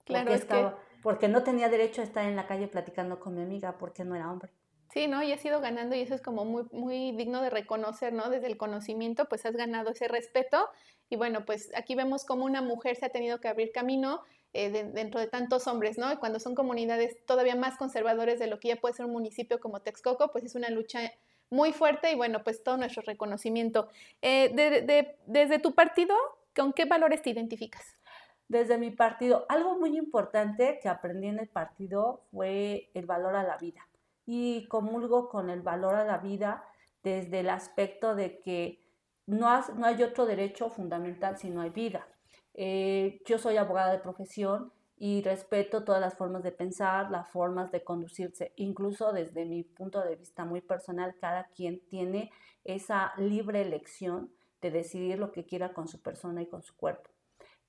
Claro, 0.03 0.25
porque, 0.25 0.41
estaba, 0.41 0.79
porque 1.01 1.27
no 1.27 1.43
tenía 1.43 1.69
derecho 1.69 2.01
a 2.01 2.03
estar 2.03 2.25
en 2.25 2.35
la 2.35 2.47
calle 2.47 2.67
platicando 2.67 3.19
con 3.19 3.35
mi 3.35 3.41
amiga 3.41 3.77
porque 3.77 4.03
no 4.03 4.15
era 4.15 4.31
hombre. 4.31 4.51
Sí, 4.93 5.07
¿no? 5.07 5.23
Y 5.23 5.31
has 5.31 5.43
ido 5.43 5.59
ganando 5.61 5.95
y 5.95 6.01
eso 6.01 6.13
es 6.13 6.21
como 6.21 6.45
muy, 6.45 6.63
muy 6.71 7.11
digno 7.11 7.41
de 7.41 7.49
reconocer, 7.49 8.13
¿no? 8.13 8.29
Desde 8.29 8.47
el 8.47 8.57
conocimiento, 8.57 9.25
pues 9.27 9.45
has 9.45 9.55
ganado 9.55 9.91
ese 9.91 10.07
respeto. 10.07 10.69
Y 11.09 11.15
bueno, 11.15 11.45
pues 11.45 11.71
aquí 11.75 11.95
vemos 11.95 12.23
cómo 12.23 12.45
una 12.45 12.61
mujer 12.61 12.95
se 12.95 13.05
ha 13.05 13.09
tenido 13.09 13.39
que 13.39 13.47
abrir 13.47 13.71
camino 13.71 14.21
eh, 14.55 14.69
dentro 14.69 15.19
de 15.19 15.27
tantos 15.27 15.67
hombres, 15.67 15.97
¿no? 15.97 16.11
Y 16.13 16.15
cuando 16.15 16.39
son 16.39 16.55
comunidades 16.55 17.17
todavía 17.25 17.55
más 17.55 17.77
conservadores 17.77 18.39
de 18.39 18.47
lo 18.47 18.57
que 18.57 18.69
ya 18.69 18.77
puede 18.77 18.95
ser 18.95 19.05
un 19.05 19.11
municipio 19.11 19.59
como 19.59 19.81
Texcoco, 19.81 20.31
pues 20.31 20.45
es 20.45 20.55
una 20.55 20.69
lucha 20.69 21.11
muy 21.49 21.73
fuerte 21.73 22.09
y 22.11 22.15
bueno, 22.15 22.41
pues 22.41 22.63
todo 22.63 22.77
nuestro 22.77 23.03
reconocimiento. 23.05 23.89
Eh, 24.21 25.13
desde 25.27 25.59
tu 25.59 25.75
partido, 25.75 26.15
¿con 26.55 26.71
qué 26.71 26.85
valores 26.85 27.21
te 27.21 27.31
identificas? 27.31 27.83
Desde 28.47 28.77
mi 28.77 28.91
partido, 28.91 29.45
algo 29.49 29.77
muy 29.77 29.97
importante 29.97 30.79
que 30.81 30.87
aprendí 30.87 31.27
en 31.27 31.39
el 31.39 31.49
partido 31.49 32.21
fue 32.31 32.91
el 32.93 33.05
valor 33.05 33.35
a 33.35 33.43
la 33.43 33.57
vida 33.57 33.85
y 34.25 34.67
comulgo 34.67 35.27
con 35.27 35.49
el 35.49 35.61
valor 35.61 35.95
a 35.95 36.05
la 36.05 36.19
vida 36.19 36.63
desde 37.03 37.41
el 37.41 37.49
aspecto 37.49 38.15
de 38.15 38.39
que 38.39 38.81
no, 39.25 39.47
no 39.75 39.85
hay 39.85 40.01
otro 40.01 40.25
derecho 40.25 40.69
fundamental 40.69 41.37
si 41.37 41.49
no 41.49 41.61
hay 41.61 41.71
vida. 41.71 42.07
Eh, 42.57 43.21
yo 43.25 43.37
soy 43.37 43.57
abogada 43.57 43.91
de 43.91 43.99
profesión 43.99 44.71
y 44.97 45.21
respeto 45.21 45.83
todas 45.83 45.99
las 45.99 46.15
formas 46.15 46.41
de 46.41 46.53
pensar, 46.53 47.11
las 47.11 47.27
formas 47.29 47.69
de 47.71 47.83
conducirse, 47.83 48.53
incluso 48.55 49.11
desde 49.11 49.45
mi 49.45 49.63
punto 49.63 50.01
de 50.01 50.15
vista 50.15 50.45
muy 50.45 50.61
personal, 50.61 51.15
cada 51.19 51.49
quien 51.49 51.85
tiene 51.89 52.31
esa 52.63 53.13
libre 53.17 53.61
elección 53.61 54.31
de 54.61 54.71
decidir 54.71 55.19
lo 55.19 55.33
que 55.33 55.45
quiera 55.45 55.73
con 55.73 55.89
su 55.89 56.01
persona 56.01 56.41
y 56.41 56.47
con 56.47 56.63
su 56.63 56.75
cuerpo. 56.77 57.11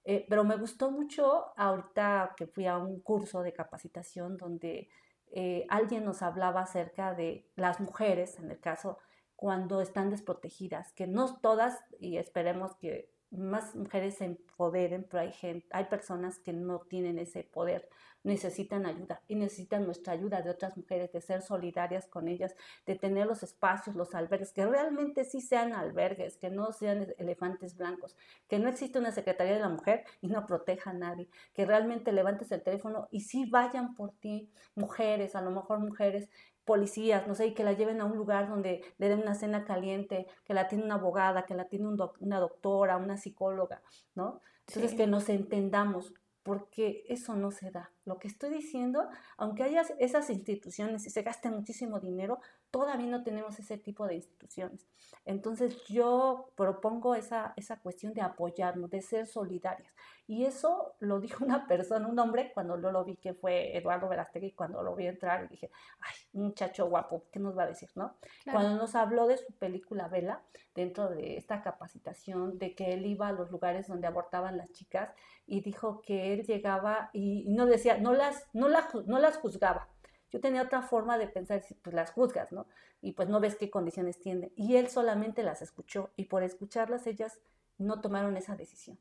Eh, 0.04 0.24
pero 0.28 0.44
me 0.44 0.56
gustó 0.56 0.92
mucho 0.92 1.46
ahorita 1.56 2.34
que 2.36 2.46
fui 2.46 2.66
a 2.66 2.78
un 2.78 3.00
curso 3.00 3.42
de 3.42 3.52
capacitación 3.52 4.36
donde 4.36 4.88
eh, 5.32 5.66
alguien 5.68 6.04
nos 6.04 6.22
hablaba 6.22 6.60
acerca 6.60 7.12
de 7.12 7.50
las 7.56 7.80
mujeres, 7.80 8.38
en 8.38 8.52
el 8.52 8.60
caso, 8.60 8.98
cuando 9.34 9.80
están 9.80 10.10
desprotegidas, 10.10 10.92
que 10.92 11.08
no 11.08 11.40
todas, 11.40 11.82
y 11.98 12.18
esperemos 12.18 12.76
que 12.76 13.15
más 13.30 13.74
mujeres 13.74 14.16
se 14.16 14.24
empoderen, 14.24 15.04
pero 15.04 15.22
hay, 15.22 15.32
gente, 15.32 15.66
hay 15.70 15.84
personas 15.84 16.38
que 16.38 16.52
no 16.52 16.80
tienen 16.80 17.18
ese 17.18 17.44
poder, 17.44 17.88
necesitan 18.22 18.86
ayuda 18.86 19.22
y 19.28 19.36
necesitan 19.36 19.84
nuestra 19.84 20.12
ayuda 20.12 20.42
de 20.42 20.50
otras 20.50 20.76
mujeres, 20.76 21.12
de 21.12 21.20
ser 21.20 21.42
solidarias 21.42 22.06
con 22.08 22.28
ellas, 22.28 22.54
de 22.86 22.96
tener 22.96 23.26
los 23.26 23.42
espacios, 23.42 23.94
los 23.96 24.14
albergues, 24.14 24.52
que 24.52 24.66
realmente 24.66 25.24
sí 25.24 25.40
sean 25.40 25.72
albergues, 25.72 26.36
que 26.36 26.50
no 26.50 26.72
sean 26.72 27.14
elefantes 27.18 27.76
blancos, 27.76 28.16
que 28.48 28.58
no 28.58 28.68
existe 28.68 28.98
una 28.98 29.12
Secretaría 29.12 29.54
de 29.54 29.60
la 29.60 29.68
Mujer 29.68 30.04
y 30.20 30.28
no 30.28 30.46
proteja 30.46 30.90
a 30.90 30.94
nadie, 30.94 31.28
que 31.54 31.66
realmente 31.66 32.12
levantes 32.12 32.50
el 32.52 32.62
teléfono 32.62 33.08
y 33.10 33.20
sí 33.20 33.48
vayan 33.48 33.94
por 33.94 34.12
ti, 34.12 34.50
mujeres, 34.74 35.36
a 35.36 35.42
lo 35.42 35.50
mejor 35.50 35.78
mujeres 35.80 36.28
policías, 36.66 37.26
no 37.26 37.34
sé, 37.34 37.46
y 37.46 37.54
que 37.54 37.64
la 37.64 37.72
lleven 37.72 38.00
a 38.02 38.04
un 38.04 38.16
lugar 38.16 38.48
donde 38.48 38.82
le 38.98 39.08
den 39.08 39.20
una 39.20 39.34
cena 39.34 39.64
caliente, 39.64 40.26
que 40.44 40.52
la 40.52 40.68
tiene 40.68 40.84
una 40.84 40.96
abogada, 40.96 41.46
que 41.46 41.54
la 41.54 41.66
tiene 41.66 41.86
una 41.86 42.40
doctora, 42.40 42.98
una 42.98 43.16
psicóloga, 43.16 43.80
¿no? 44.14 44.42
Entonces, 44.66 44.94
que 44.94 45.06
nos 45.06 45.28
entendamos, 45.28 46.12
porque 46.42 47.04
eso 47.08 47.34
no 47.34 47.50
se 47.50 47.70
da. 47.70 47.92
Lo 48.04 48.18
que 48.18 48.28
estoy 48.28 48.50
diciendo, 48.50 49.08
aunque 49.36 49.62
haya 49.62 49.82
esas 49.98 50.28
instituciones 50.30 51.06
y 51.06 51.10
se 51.10 51.22
gaste 51.22 51.50
muchísimo 51.50 52.00
dinero, 52.00 52.40
todavía 52.70 53.06
no 53.06 53.22
tenemos 53.22 53.58
ese 53.58 53.78
tipo 53.78 54.06
de 54.06 54.16
instituciones. 54.16 54.86
Entonces 55.24 55.84
yo 55.86 56.50
propongo 56.56 57.14
esa, 57.14 57.52
esa 57.56 57.80
cuestión 57.80 58.12
de 58.12 58.22
apoyarnos, 58.22 58.90
de 58.90 59.02
ser 59.02 59.26
solidarias. 59.26 59.92
Y 60.28 60.44
eso 60.44 60.96
lo 61.00 61.20
dijo 61.20 61.44
una 61.44 61.66
persona, 61.66 62.06
un 62.08 62.18
hombre, 62.18 62.50
cuando 62.52 62.80
yo 62.80 62.90
lo 62.90 63.04
vi, 63.04 63.16
que 63.16 63.34
fue 63.34 63.76
Eduardo 63.76 64.08
Verástegui, 64.08 64.52
cuando 64.52 64.82
lo 64.82 64.94
vi 64.94 65.06
entrar 65.06 65.44
y 65.44 65.48
dije, 65.48 65.70
ay, 66.00 66.14
un 66.32 66.46
muchacho 66.46 66.88
guapo, 66.88 67.24
¿qué 67.30 67.38
nos 67.38 67.56
va 67.56 67.64
a 67.64 67.68
decir, 67.68 67.88
no? 67.94 68.16
Cuando 68.50 68.76
nos 68.76 68.94
habló 68.94 69.26
de 69.26 69.36
su 69.36 69.52
película 69.54 70.08
Vela, 70.08 70.42
dentro 70.74 71.08
de 71.08 71.36
esta 71.36 71.62
capacitación, 71.62 72.58
de 72.58 72.74
que 72.74 72.92
él 72.92 73.06
iba 73.06 73.28
a 73.28 73.32
los 73.32 73.50
lugares 73.50 73.86
donde 73.88 74.06
abortaban 74.06 74.56
las 74.56 74.70
chicas 74.72 75.10
y 75.46 75.60
dijo 75.60 76.02
que 76.02 76.32
él 76.32 76.44
llegaba 76.44 77.10
y 77.12 77.46
no 77.48 77.66
decía, 77.66 77.98
no 77.98 78.12
las, 78.12 78.46
no 78.52 78.68
las, 78.68 78.94
no 79.06 79.18
las 79.18 79.38
juzgaba. 79.38 79.88
Yo 80.30 80.40
tenía 80.40 80.62
otra 80.62 80.82
forma 80.82 81.18
de 81.18 81.28
pensar, 81.28 81.62
pues 81.82 81.94
las 81.94 82.10
juzgas, 82.10 82.50
¿no? 82.50 82.66
Y 83.00 83.12
pues 83.12 83.28
no 83.28 83.40
ves 83.40 83.54
qué 83.54 83.70
condiciones 83.70 84.20
tienen. 84.20 84.52
Y 84.56 84.76
él 84.76 84.88
solamente 84.88 85.42
las 85.42 85.62
escuchó 85.62 86.10
y 86.16 86.24
por 86.24 86.42
escucharlas 86.42 87.06
ellas 87.06 87.38
no 87.78 88.00
tomaron 88.00 88.36
esa 88.36 88.56
decisión. 88.56 88.98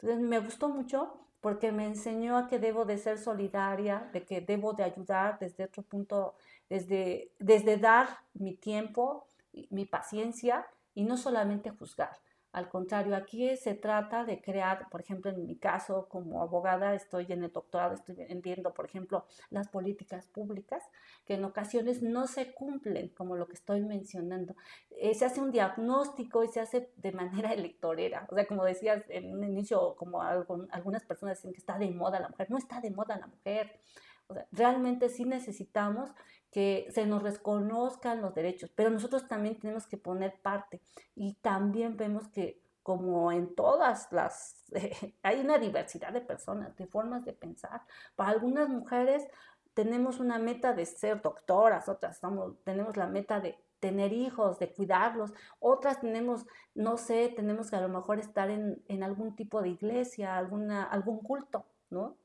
Entonces 0.00 0.20
me 0.20 0.38
gustó 0.38 0.68
mucho 0.68 1.14
porque 1.40 1.72
me 1.72 1.86
enseñó 1.86 2.36
a 2.36 2.46
que 2.48 2.58
debo 2.58 2.84
de 2.84 2.98
ser 2.98 3.18
solidaria, 3.18 4.08
de 4.12 4.24
que 4.24 4.40
debo 4.40 4.72
de 4.72 4.84
ayudar 4.84 5.38
desde 5.38 5.64
otro 5.64 5.82
punto, 5.82 6.34
desde, 6.68 7.32
desde 7.38 7.76
dar 7.76 8.08
mi 8.34 8.54
tiempo, 8.54 9.28
mi 9.70 9.86
paciencia 9.86 10.66
y 10.94 11.04
no 11.04 11.16
solamente 11.16 11.70
juzgar. 11.70 12.16
Al 12.52 12.68
contrario, 12.68 13.14
aquí 13.14 13.56
se 13.56 13.74
trata 13.74 14.24
de 14.24 14.40
crear, 14.40 14.88
por 14.90 15.00
ejemplo, 15.00 15.30
en 15.30 15.44
mi 15.44 15.56
caso 15.56 16.08
como 16.08 16.42
abogada, 16.42 16.94
estoy 16.94 17.26
en 17.28 17.44
el 17.44 17.52
doctorado, 17.52 17.94
estoy 17.94 18.16
viendo, 18.42 18.72
por 18.72 18.86
ejemplo, 18.86 19.26
las 19.50 19.68
políticas 19.68 20.26
públicas 20.26 20.82
que 21.26 21.34
en 21.34 21.44
ocasiones 21.44 22.02
no 22.02 22.26
se 22.26 22.52
cumplen, 22.54 23.08
como 23.10 23.36
lo 23.36 23.46
que 23.46 23.54
estoy 23.54 23.82
mencionando. 23.82 24.56
Eh, 24.90 25.14
se 25.14 25.26
hace 25.26 25.40
un 25.40 25.52
diagnóstico 25.52 26.42
y 26.42 26.48
se 26.48 26.60
hace 26.60 26.90
de 26.96 27.12
manera 27.12 27.52
electorera. 27.52 28.26
O 28.30 28.34
sea, 28.34 28.46
como 28.46 28.64
decías 28.64 29.04
en 29.08 29.34
un 29.34 29.44
inicio, 29.44 29.94
como 29.96 30.22
algunas 30.22 31.04
personas 31.04 31.38
dicen 31.38 31.52
que 31.52 31.58
está 31.58 31.78
de 31.78 31.90
moda 31.90 32.18
la 32.18 32.28
mujer, 32.28 32.50
no 32.50 32.56
está 32.56 32.80
de 32.80 32.90
moda 32.90 33.18
la 33.18 33.26
mujer. 33.26 33.80
O 34.28 34.34
sea, 34.34 34.46
realmente 34.52 35.08
sí 35.08 35.24
necesitamos 35.24 36.10
que 36.50 36.86
se 36.90 37.06
nos 37.06 37.22
reconozcan 37.22 38.22
los 38.22 38.34
derechos, 38.34 38.70
pero 38.74 38.90
nosotros 38.90 39.28
también 39.28 39.58
tenemos 39.58 39.86
que 39.86 39.98
poner 39.98 40.40
parte 40.40 40.80
y 41.14 41.34
también 41.34 41.96
vemos 41.96 42.28
que 42.28 42.62
como 42.82 43.32
en 43.32 43.54
todas 43.54 44.10
las, 44.12 44.64
hay 45.22 45.40
una 45.40 45.58
diversidad 45.58 46.10
de 46.10 46.22
personas, 46.22 46.74
de 46.76 46.86
formas 46.86 47.24
de 47.26 47.34
pensar. 47.34 47.82
Para 48.16 48.30
algunas 48.30 48.70
mujeres 48.70 49.28
tenemos 49.74 50.20
una 50.20 50.38
meta 50.38 50.72
de 50.72 50.86
ser 50.86 51.20
doctoras, 51.20 51.88
otras 51.88 52.20
tenemos 52.64 52.96
la 52.96 53.06
meta 53.06 53.40
de 53.40 53.58
tener 53.78 54.12
hijos, 54.12 54.58
de 54.58 54.72
cuidarlos, 54.72 55.34
otras 55.60 56.00
tenemos, 56.00 56.46
no 56.74 56.96
sé, 56.96 57.32
tenemos 57.36 57.70
que 57.70 57.76
a 57.76 57.82
lo 57.82 57.90
mejor 57.90 58.18
estar 58.18 58.50
en, 58.50 58.82
en 58.88 59.02
algún 59.02 59.36
tipo 59.36 59.60
de 59.60 59.68
iglesia, 59.68 60.36
alguna, 60.36 60.84
algún 60.84 61.20
culto, 61.20 61.66
¿no? 61.90 62.16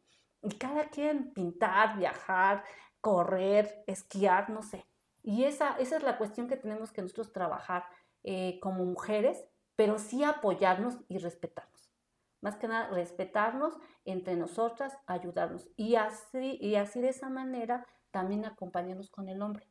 Y 0.44 0.58
cada 0.58 0.90
quien 0.90 1.34
pintar, 1.34 1.98
viajar, 1.98 2.66
correr, 3.00 3.84
esquiar, 3.88 4.50
no 4.50 4.62
sé. 4.62 4.86
Y 5.24 5.46
esa, 5.46 5.78
esa 5.78 5.96
es 5.96 6.04
la 6.04 6.18
cuestión 6.18 6.50
que 6.50 6.58
tenemos 6.58 6.92
que 6.92 7.02
nosotros 7.02 7.32
trabajar 7.32 7.86
eh, 8.24 8.60
como 8.62 8.84
mujeres, 8.84 9.46
pero 9.78 9.98
sí 10.00 10.24
apoyarnos 10.24 11.00
y 11.08 11.18
respetarnos. 11.18 11.94
Más 12.42 12.58
que 12.58 12.68
nada, 12.68 12.90
respetarnos 12.90 13.78
entre 14.04 14.36
nosotras, 14.36 14.98
ayudarnos. 15.08 15.70
Y 15.78 15.96
así, 15.96 16.58
y 16.60 16.76
así 16.76 17.00
de 17.00 17.10
esa 17.10 17.30
manera 17.30 17.88
también 18.12 18.44
acompañarnos 18.44 19.10
con 19.10 19.30
el 19.30 19.42
hombre. 19.42 19.70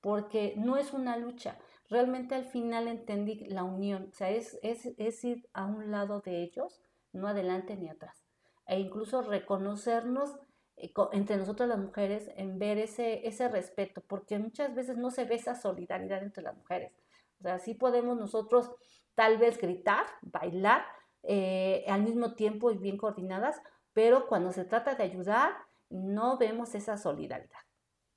Porque 0.00 0.54
no 0.56 0.78
es 0.78 0.94
una 0.94 1.18
lucha. 1.18 1.58
Realmente 1.90 2.34
al 2.34 2.46
final 2.46 2.88
entendí 2.88 3.44
la 3.46 3.62
unión. 3.62 4.08
O 4.10 4.14
sea, 4.14 4.30
es, 4.30 4.58
es, 4.62 4.86
es 4.96 5.22
ir 5.22 5.50
a 5.52 5.66
un 5.66 5.90
lado 5.90 6.20
de 6.20 6.42
ellos, 6.42 6.80
no 7.12 7.28
adelante 7.28 7.76
ni 7.76 7.90
atrás 7.90 8.27
e 8.68 8.78
incluso 8.78 9.22
reconocernos 9.22 10.36
eh, 10.76 10.92
entre 11.12 11.36
nosotras 11.36 11.68
las 11.68 11.78
mujeres 11.78 12.30
en 12.36 12.58
ver 12.58 12.78
ese, 12.78 13.26
ese 13.26 13.48
respeto, 13.48 14.02
porque 14.06 14.38
muchas 14.38 14.74
veces 14.74 14.96
no 14.96 15.10
se 15.10 15.24
ve 15.24 15.34
esa 15.34 15.56
solidaridad 15.56 16.22
entre 16.22 16.44
las 16.44 16.56
mujeres. 16.56 16.92
O 17.40 17.42
sea, 17.42 17.58
sí 17.58 17.74
podemos 17.74 18.16
nosotros 18.16 18.70
tal 19.14 19.38
vez 19.38 19.58
gritar, 19.58 20.06
bailar 20.22 20.84
eh, 21.24 21.84
al 21.88 22.02
mismo 22.02 22.34
tiempo 22.34 22.70
y 22.70 22.78
bien 22.78 22.96
coordinadas, 22.96 23.60
pero 23.92 24.28
cuando 24.28 24.52
se 24.52 24.64
trata 24.64 24.94
de 24.94 25.02
ayudar, 25.02 25.56
no 25.88 26.36
vemos 26.38 26.74
esa 26.74 26.96
solidaridad. 26.96 27.58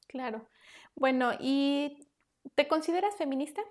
Claro. 0.07 0.47
Bueno, 0.95 1.31
¿y 1.39 2.07
te 2.55 2.67
consideras 2.67 3.15
feminista? 3.15 3.61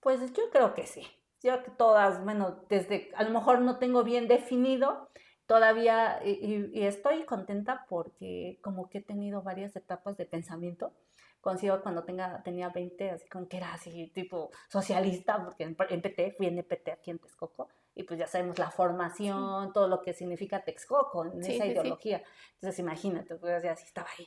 Pues 0.00 0.32
yo 0.32 0.50
creo 0.50 0.74
que 0.74 0.86
sí. 0.86 1.06
Yo 1.42 1.62
que 1.64 1.70
todas, 1.72 2.22
bueno, 2.22 2.64
desde, 2.68 3.10
a 3.16 3.24
lo 3.24 3.30
mejor 3.30 3.60
no 3.62 3.78
tengo 3.78 4.04
bien 4.04 4.28
definido, 4.28 5.10
todavía, 5.52 6.18
y, 6.24 6.70
y, 6.72 6.86
estoy 6.86 7.24
contenta 7.24 7.84
porque 7.86 8.58
como 8.62 8.88
que 8.88 8.98
he 8.98 9.02
tenido 9.02 9.42
varias 9.42 9.76
etapas 9.76 10.16
de 10.16 10.24
pensamiento. 10.24 10.94
Consigo 11.42 11.82
cuando 11.82 12.04
tenga, 12.04 12.42
tenía 12.42 12.70
20, 12.70 13.10
así 13.10 13.28
como 13.28 13.48
que 13.48 13.58
era 13.58 13.74
así, 13.74 14.06
tipo 14.14 14.50
socialista, 14.70 15.44
porque 15.44 15.64
en, 15.64 15.76
en 15.90 16.00
PT, 16.00 16.32
fui 16.38 16.46
en 16.46 16.56
EPT 16.56 16.88
aquí 16.88 17.10
en 17.10 17.18
Texcoco, 17.18 17.68
y 17.94 18.04
pues 18.04 18.18
ya 18.18 18.26
sabemos 18.26 18.58
la 18.58 18.70
formación, 18.70 19.74
todo 19.74 19.88
lo 19.88 20.00
que 20.00 20.14
significa 20.14 20.64
Texcoco 20.64 21.26
en 21.26 21.42
esa 21.42 21.66
ideología. 21.66 22.22
Entonces 22.54 22.78
imagínate, 22.78 23.34
pues 23.34 23.62
así 23.66 23.84
estaba 23.84 24.08
ahí. 24.18 24.26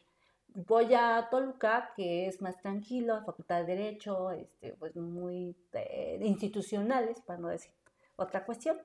Voy 0.54 0.94
a 0.94 1.28
Toluca, 1.32 1.92
que 1.96 2.28
es 2.28 2.40
más 2.40 2.62
tranquilo, 2.62 3.24
Facultad 3.26 3.62
de 3.62 3.76
Derecho, 3.76 4.30
este, 4.30 4.74
pues 4.74 4.96
muy 4.96 5.58
eh, 5.74 6.20
institucionales, 6.22 7.20
para 7.22 7.40
no 7.40 7.48
decir 7.48 7.72
otra 8.16 8.46
cuestión. 8.46 8.78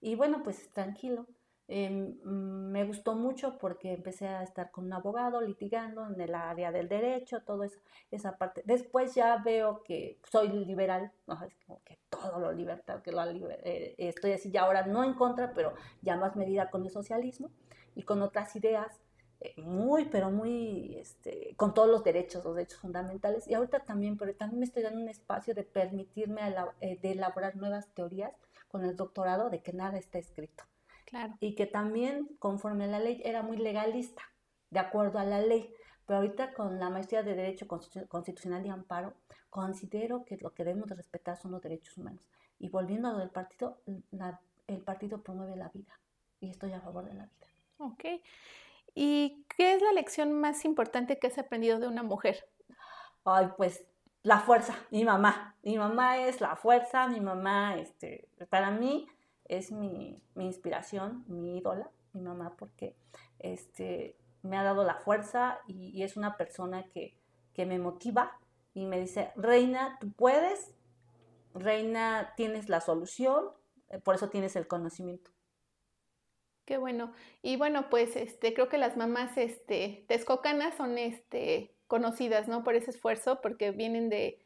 Y 0.00 0.14
bueno, 0.14 0.42
pues 0.44 0.72
tranquilo. 0.72 1.26
Em, 1.70 2.18
mm, 2.24 2.70
me 2.72 2.84
gustó 2.84 3.14
mucho 3.14 3.58
porque 3.58 3.92
empecé 3.92 4.26
a 4.26 4.42
estar 4.42 4.70
con 4.70 4.86
un 4.86 4.92
abogado 4.94 5.42
litigando 5.42 6.06
en 6.06 6.18
el 6.18 6.34
área 6.34 6.72
del 6.72 6.88
derecho, 6.88 7.42
todo 7.42 7.62
eso, 7.62 7.78
esa 8.10 8.38
parte. 8.38 8.62
Después 8.64 9.14
ya 9.14 9.36
veo 9.36 9.82
que 9.82 10.18
soy 10.30 10.48
liberal, 10.48 11.12
¿no? 11.26 11.34
es 11.44 11.54
como 11.66 11.82
que 11.84 11.98
todo 12.08 12.40
lo 12.40 12.52
libertad, 12.52 13.02
que 13.02 13.12
lo 13.12 13.22
eh, 13.22 13.94
estoy 13.98 14.32
así 14.32 14.50
ya 14.50 14.62
ahora 14.62 14.86
no 14.86 15.04
en 15.04 15.12
contra, 15.12 15.52
pero 15.52 15.74
ya 16.00 16.16
más 16.16 16.36
medida 16.36 16.70
con 16.70 16.84
el 16.84 16.90
socialismo 16.90 17.50
y 17.94 18.02
con 18.02 18.22
otras 18.22 18.56
ideas 18.56 19.00
eh, 19.40 19.54
muy, 19.60 20.06
pero 20.06 20.30
muy, 20.30 20.96
este, 20.96 21.54
con 21.56 21.74
todos 21.74 21.88
los 21.88 22.02
derechos, 22.02 22.44
los 22.44 22.56
derechos 22.56 22.80
fundamentales. 22.80 23.46
Y 23.46 23.54
ahorita 23.54 23.80
también, 23.80 24.16
pero 24.16 24.34
también 24.34 24.60
me 24.60 24.64
estoy 24.64 24.82
dando 24.82 25.00
un 25.00 25.08
espacio 25.08 25.54
de 25.54 25.64
permitirme 25.64 26.40
eh, 26.80 26.98
de 27.00 27.12
elaborar 27.12 27.56
nuevas 27.56 27.88
teorías 27.94 28.32
con 28.68 28.84
el 28.84 28.96
doctorado 28.96 29.50
de 29.50 29.62
que 29.62 29.72
nada 29.74 29.98
está 29.98 30.18
escrito. 30.18 30.64
Claro. 31.08 31.34
Y 31.40 31.54
que 31.54 31.66
también, 31.66 32.28
conforme 32.38 32.84
a 32.84 32.88
la 32.88 33.00
ley, 33.00 33.22
era 33.24 33.42
muy 33.42 33.56
legalista, 33.56 34.22
de 34.70 34.78
acuerdo 34.78 35.18
a 35.18 35.24
la 35.24 35.40
ley. 35.40 35.72
Pero 36.06 36.18
ahorita 36.18 36.52
con 36.52 36.78
la 36.78 36.90
maestría 36.90 37.22
de 37.22 37.34
Derecho 37.34 37.66
Constitucional 37.66 38.64
y 38.66 38.68
Amparo, 38.68 39.14
considero 39.48 40.24
que 40.24 40.36
lo 40.36 40.52
que 40.52 40.64
debemos 40.64 40.88
de 40.88 40.96
respetar 40.96 41.36
son 41.36 41.52
los 41.52 41.62
derechos 41.62 41.96
humanos. 41.96 42.22
Y 42.58 42.68
volviendo 42.68 43.08
a 43.08 43.12
lo 43.12 43.18
del 43.18 43.30
partido, 43.30 43.78
el 44.66 44.82
partido 44.82 45.22
promueve 45.22 45.56
la 45.56 45.68
vida. 45.68 45.98
Y 46.40 46.50
estoy 46.50 46.72
a 46.72 46.80
favor 46.80 47.06
de 47.06 47.14
la 47.14 47.24
vida. 47.24 47.46
Ok. 47.78 48.04
¿Y 48.94 49.44
qué 49.56 49.74
es 49.74 49.82
la 49.82 49.92
lección 49.92 50.38
más 50.38 50.64
importante 50.64 51.18
que 51.18 51.28
has 51.28 51.38
aprendido 51.38 51.78
de 51.78 51.88
una 51.88 52.02
mujer? 52.02 52.48
Ay, 53.24 53.48
pues 53.56 53.84
la 54.22 54.40
fuerza, 54.40 54.74
mi 54.90 55.04
mamá. 55.04 55.56
Mi 55.62 55.78
mamá 55.78 56.18
es 56.18 56.40
la 56.40 56.56
fuerza, 56.56 57.06
mi 57.06 57.20
mamá, 57.20 57.76
este, 57.76 58.28
para 58.50 58.70
mí 58.70 59.06
es 59.48 59.72
mi, 59.72 60.22
inspiración, 60.36 61.24
mi 61.26 61.58
ídola, 61.58 61.90
mi 62.12 62.20
mamá, 62.20 62.54
porque 62.56 62.94
este, 63.38 64.16
me 64.42 64.56
ha 64.56 64.62
dado 64.62 64.84
la 64.84 64.94
fuerza 64.94 65.58
y, 65.66 66.02
es 66.02 66.16
una 66.16 66.36
persona 66.36 66.84
que, 66.90 67.16
me 67.56 67.80
motiva 67.80 68.38
y 68.72 68.86
me 68.86 69.00
dice, 69.00 69.32
Reina, 69.34 69.98
tú 70.00 70.12
puedes, 70.12 70.76
Reina, 71.54 72.34
tienes 72.36 72.68
la 72.68 72.80
solución, 72.80 73.46
eh, 73.88 73.98
por 73.98 74.14
eso 74.14 74.28
tienes 74.28 74.54
el 74.54 74.68
conocimiento. 74.68 75.32
Qué 76.64 76.76
bueno. 76.78 77.12
Y 77.42 77.56
bueno, 77.56 77.90
pues 77.90 78.14
este, 78.14 78.54
creo 78.54 78.68
que 78.68 78.78
las 78.78 78.96
mamás 78.96 79.36
este, 79.36 80.04
texcocanas 80.06 80.76
son 80.76 80.98
este, 80.98 81.74
conocidas, 81.88 82.46
¿no? 82.46 82.62
Por 82.62 82.76
ese 82.76 82.92
esfuerzo, 82.92 83.40
porque 83.40 83.72
vienen 83.72 84.08
de, 84.08 84.38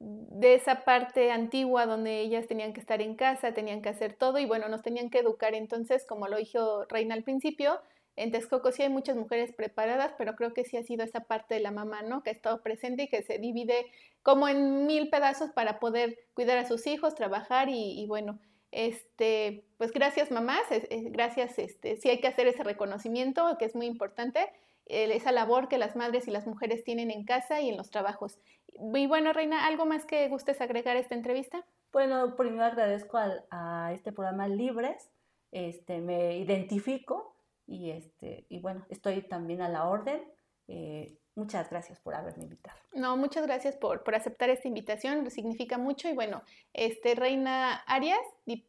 de 0.00 0.54
esa 0.54 0.84
parte 0.84 1.30
antigua 1.30 1.84
donde 1.84 2.20
ellas 2.20 2.46
tenían 2.46 2.72
que 2.72 2.80
estar 2.80 3.02
en 3.02 3.16
casa, 3.16 3.52
tenían 3.52 3.82
que 3.82 3.90
hacer 3.90 4.14
todo 4.14 4.38
y 4.38 4.46
bueno, 4.46 4.68
nos 4.68 4.82
tenían 4.82 5.10
que 5.10 5.18
educar. 5.18 5.54
Entonces, 5.54 6.06
como 6.06 6.26
lo 6.26 6.38
dijo 6.38 6.86
Reina 6.86 7.14
al 7.14 7.22
principio, 7.22 7.80
en 8.16 8.32
Texcoco 8.32 8.72
sí 8.72 8.82
hay 8.82 8.88
muchas 8.88 9.16
mujeres 9.16 9.52
preparadas, 9.52 10.12
pero 10.16 10.36
creo 10.36 10.54
que 10.54 10.64
sí 10.64 10.78
ha 10.78 10.82
sido 10.82 11.04
esa 11.04 11.20
parte 11.20 11.54
de 11.54 11.60
la 11.60 11.70
mamá, 11.70 12.02
¿no? 12.02 12.22
Que 12.22 12.30
ha 12.30 12.32
estado 12.32 12.62
presente 12.62 13.04
y 13.04 13.08
que 13.08 13.22
se 13.22 13.38
divide 13.38 13.86
como 14.22 14.48
en 14.48 14.86
mil 14.86 15.10
pedazos 15.10 15.50
para 15.50 15.78
poder 15.78 16.18
cuidar 16.34 16.56
a 16.56 16.66
sus 16.66 16.86
hijos, 16.86 17.14
trabajar 17.14 17.68
y, 17.70 18.04
bueno, 18.06 18.38
este, 18.72 19.64
pues 19.78 19.92
gracias 19.92 20.30
mamás, 20.30 20.62
gracias, 20.90 21.58
este, 21.58 21.96
sí 21.96 22.08
hay 22.08 22.20
que 22.20 22.28
hacer 22.28 22.46
ese 22.46 22.62
reconocimiento 22.62 23.56
que 23.58 23.64
es 23.64 23.74
muy 23.74 23.86
importante 23.86 24.48
esa 24.86 25.32
labor 25.32 25.68
que 25.68 25.78
las 25.78 25.96
madres 25.96 26.26
y 26.26 26.30
las 26.30 26.46
mujeres 26.46 26.84
tienen 26.84 27.10
en 27.10 27.24
casa 27.24 27.60
y 27.60 27.68
en 27.68 27.76
los 27.76 27.90
trabajos. 27.90 28.38
Y 28.68 29.06
bueno, 29.06 29.32
Reina, 29.32 29.66
¿algo 29.66 29.86
más 29.86 30.04
que 30.06 30.28
gustes 30.28 30.60
agregar 30.60 30.96
a 30.96 31.00
esta 31.00 31.14
entrevista? 31.14 31.64
Bueno, 31.92 32.36
primero 32.36 32.64
agradezco 32.64 33.18
a 33.50 33.92
este 33.92 34.12
programa 34.12 34.46
Libres, 34.48 35.10
este, 35.50 35.98
me 35.98 36.38
identifico 36.38 37.34
y, 37.66 37.90
este, 37.90 38.46
y 38.48 38.60
bueno, 38.60 38.86
estoy 38.88 39.22
también 39.22 39.62
a 39.62 39.68
la 39.68 39.88
orden. 39.88 40.22
Eh, 40.68 41.16
muchas 41.34 41.68
gracias 41.68 41.98
por 41.98 42.14
haberme 42.14 42.44
invitado. 42.44 42.78
No, 42.92 43.16
muchas 43.16 43.44
gracias 43.44 43.76
por, 43.76 44.04
por 44.04 44.14
aceptar 44.14 44.50
esta 44.50 44.68
invitación, 44.68 45.28
significa 45.30 45.78
mucho 45.78 46.08
y 46.08 46.14
bueno, 46.14 46.42
este, 46.72 47.14
Reina 47.16 47.74
Arias 47.86 48.20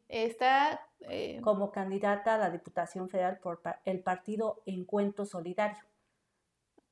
está... 0.08 0.80
Eh, 1.08 1.40
Como 1.42 1.70
candidata 1.70 2.34
a 2.34 2.38
la 2.38 2.50
Diputación 2.50 3.08
Federal 3.08 3.38
por 3.38 3.60
el 3.84 4.00
partido 4.00 4.62
Encuentro 4.66 5.26
Solidario. 5.26 5.84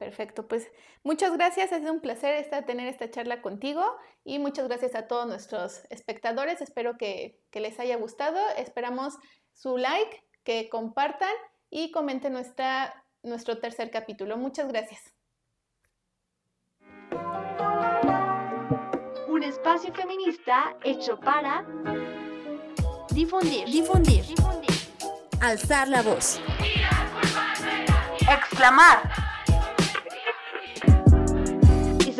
Perfecto, 0.00 0.48
pues 0.48 0.66
muchas 1.02 1.36
gracias, 1.36 1.72
es 1.72 1.82
un 1.82 2.00
placer 2.00 2.34
estar, 2.36 2.64
tener 2.64 2.88
esta 2.88 3.10
charla 3.10 3.42
contigo 3.42 3.84
y 4.24 4.38
muchas 4.38 4.66
gracias 4.66 4.94
a 4.94 5.06
todos 5.06 5.26
nuestros 5.26 5.82
espectadores, 5.90 6.62
espero 6.62 6.96
que, 6.96 7.38
les 7.52 7.78
haya 7.78 7.98
gustado, 7.98 8.40
esperamos 8.56 9.18
su 9.52 9.76
like, 9.76 10.24
que 10.42 10.70
compartan 10.70 11.34
y 11.68 11.90
comenten 11.90 12.32
nuestra, 12.32 13.04
nuestro 13.22 13.58
tercer 13.58 13.90
capítulo. 13.90 14.38
Muchas 14.38 14.68
gracias. 14.68 15.12
Un 19.28 19.42
espacio 19.42 19.92
feminista 19.92 20.78
hecho 20.82 21.20
para 21.20 21.66
difundir, 23.10 23.66
difundir, 23.66 24.24
difundir. 24.24 24.74
alzar 25.42 25.88
la 25.88 26.00
voz, 26.00 26.40
exclamar 28.30 29.29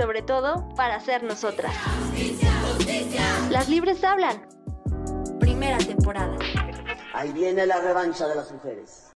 sobre 0.01 0.23
todo 0.23 0.67
para 0.77 0.99
ser 1.01 1.23
nosotras. 1.23 1.75
Las 3.51 3.69
libres 3.69 4.03
hablan. 4.03 4.47
Primera 5.39 5.77
temporada. 5.77 6.39
Ahí 7.13 7.33
viene 7.33 7.67
la 7.67 7.81
revancha 7.81 8.27
de 8.27 8.35
las 8.35 8.51
mujeres. 8.51 9.10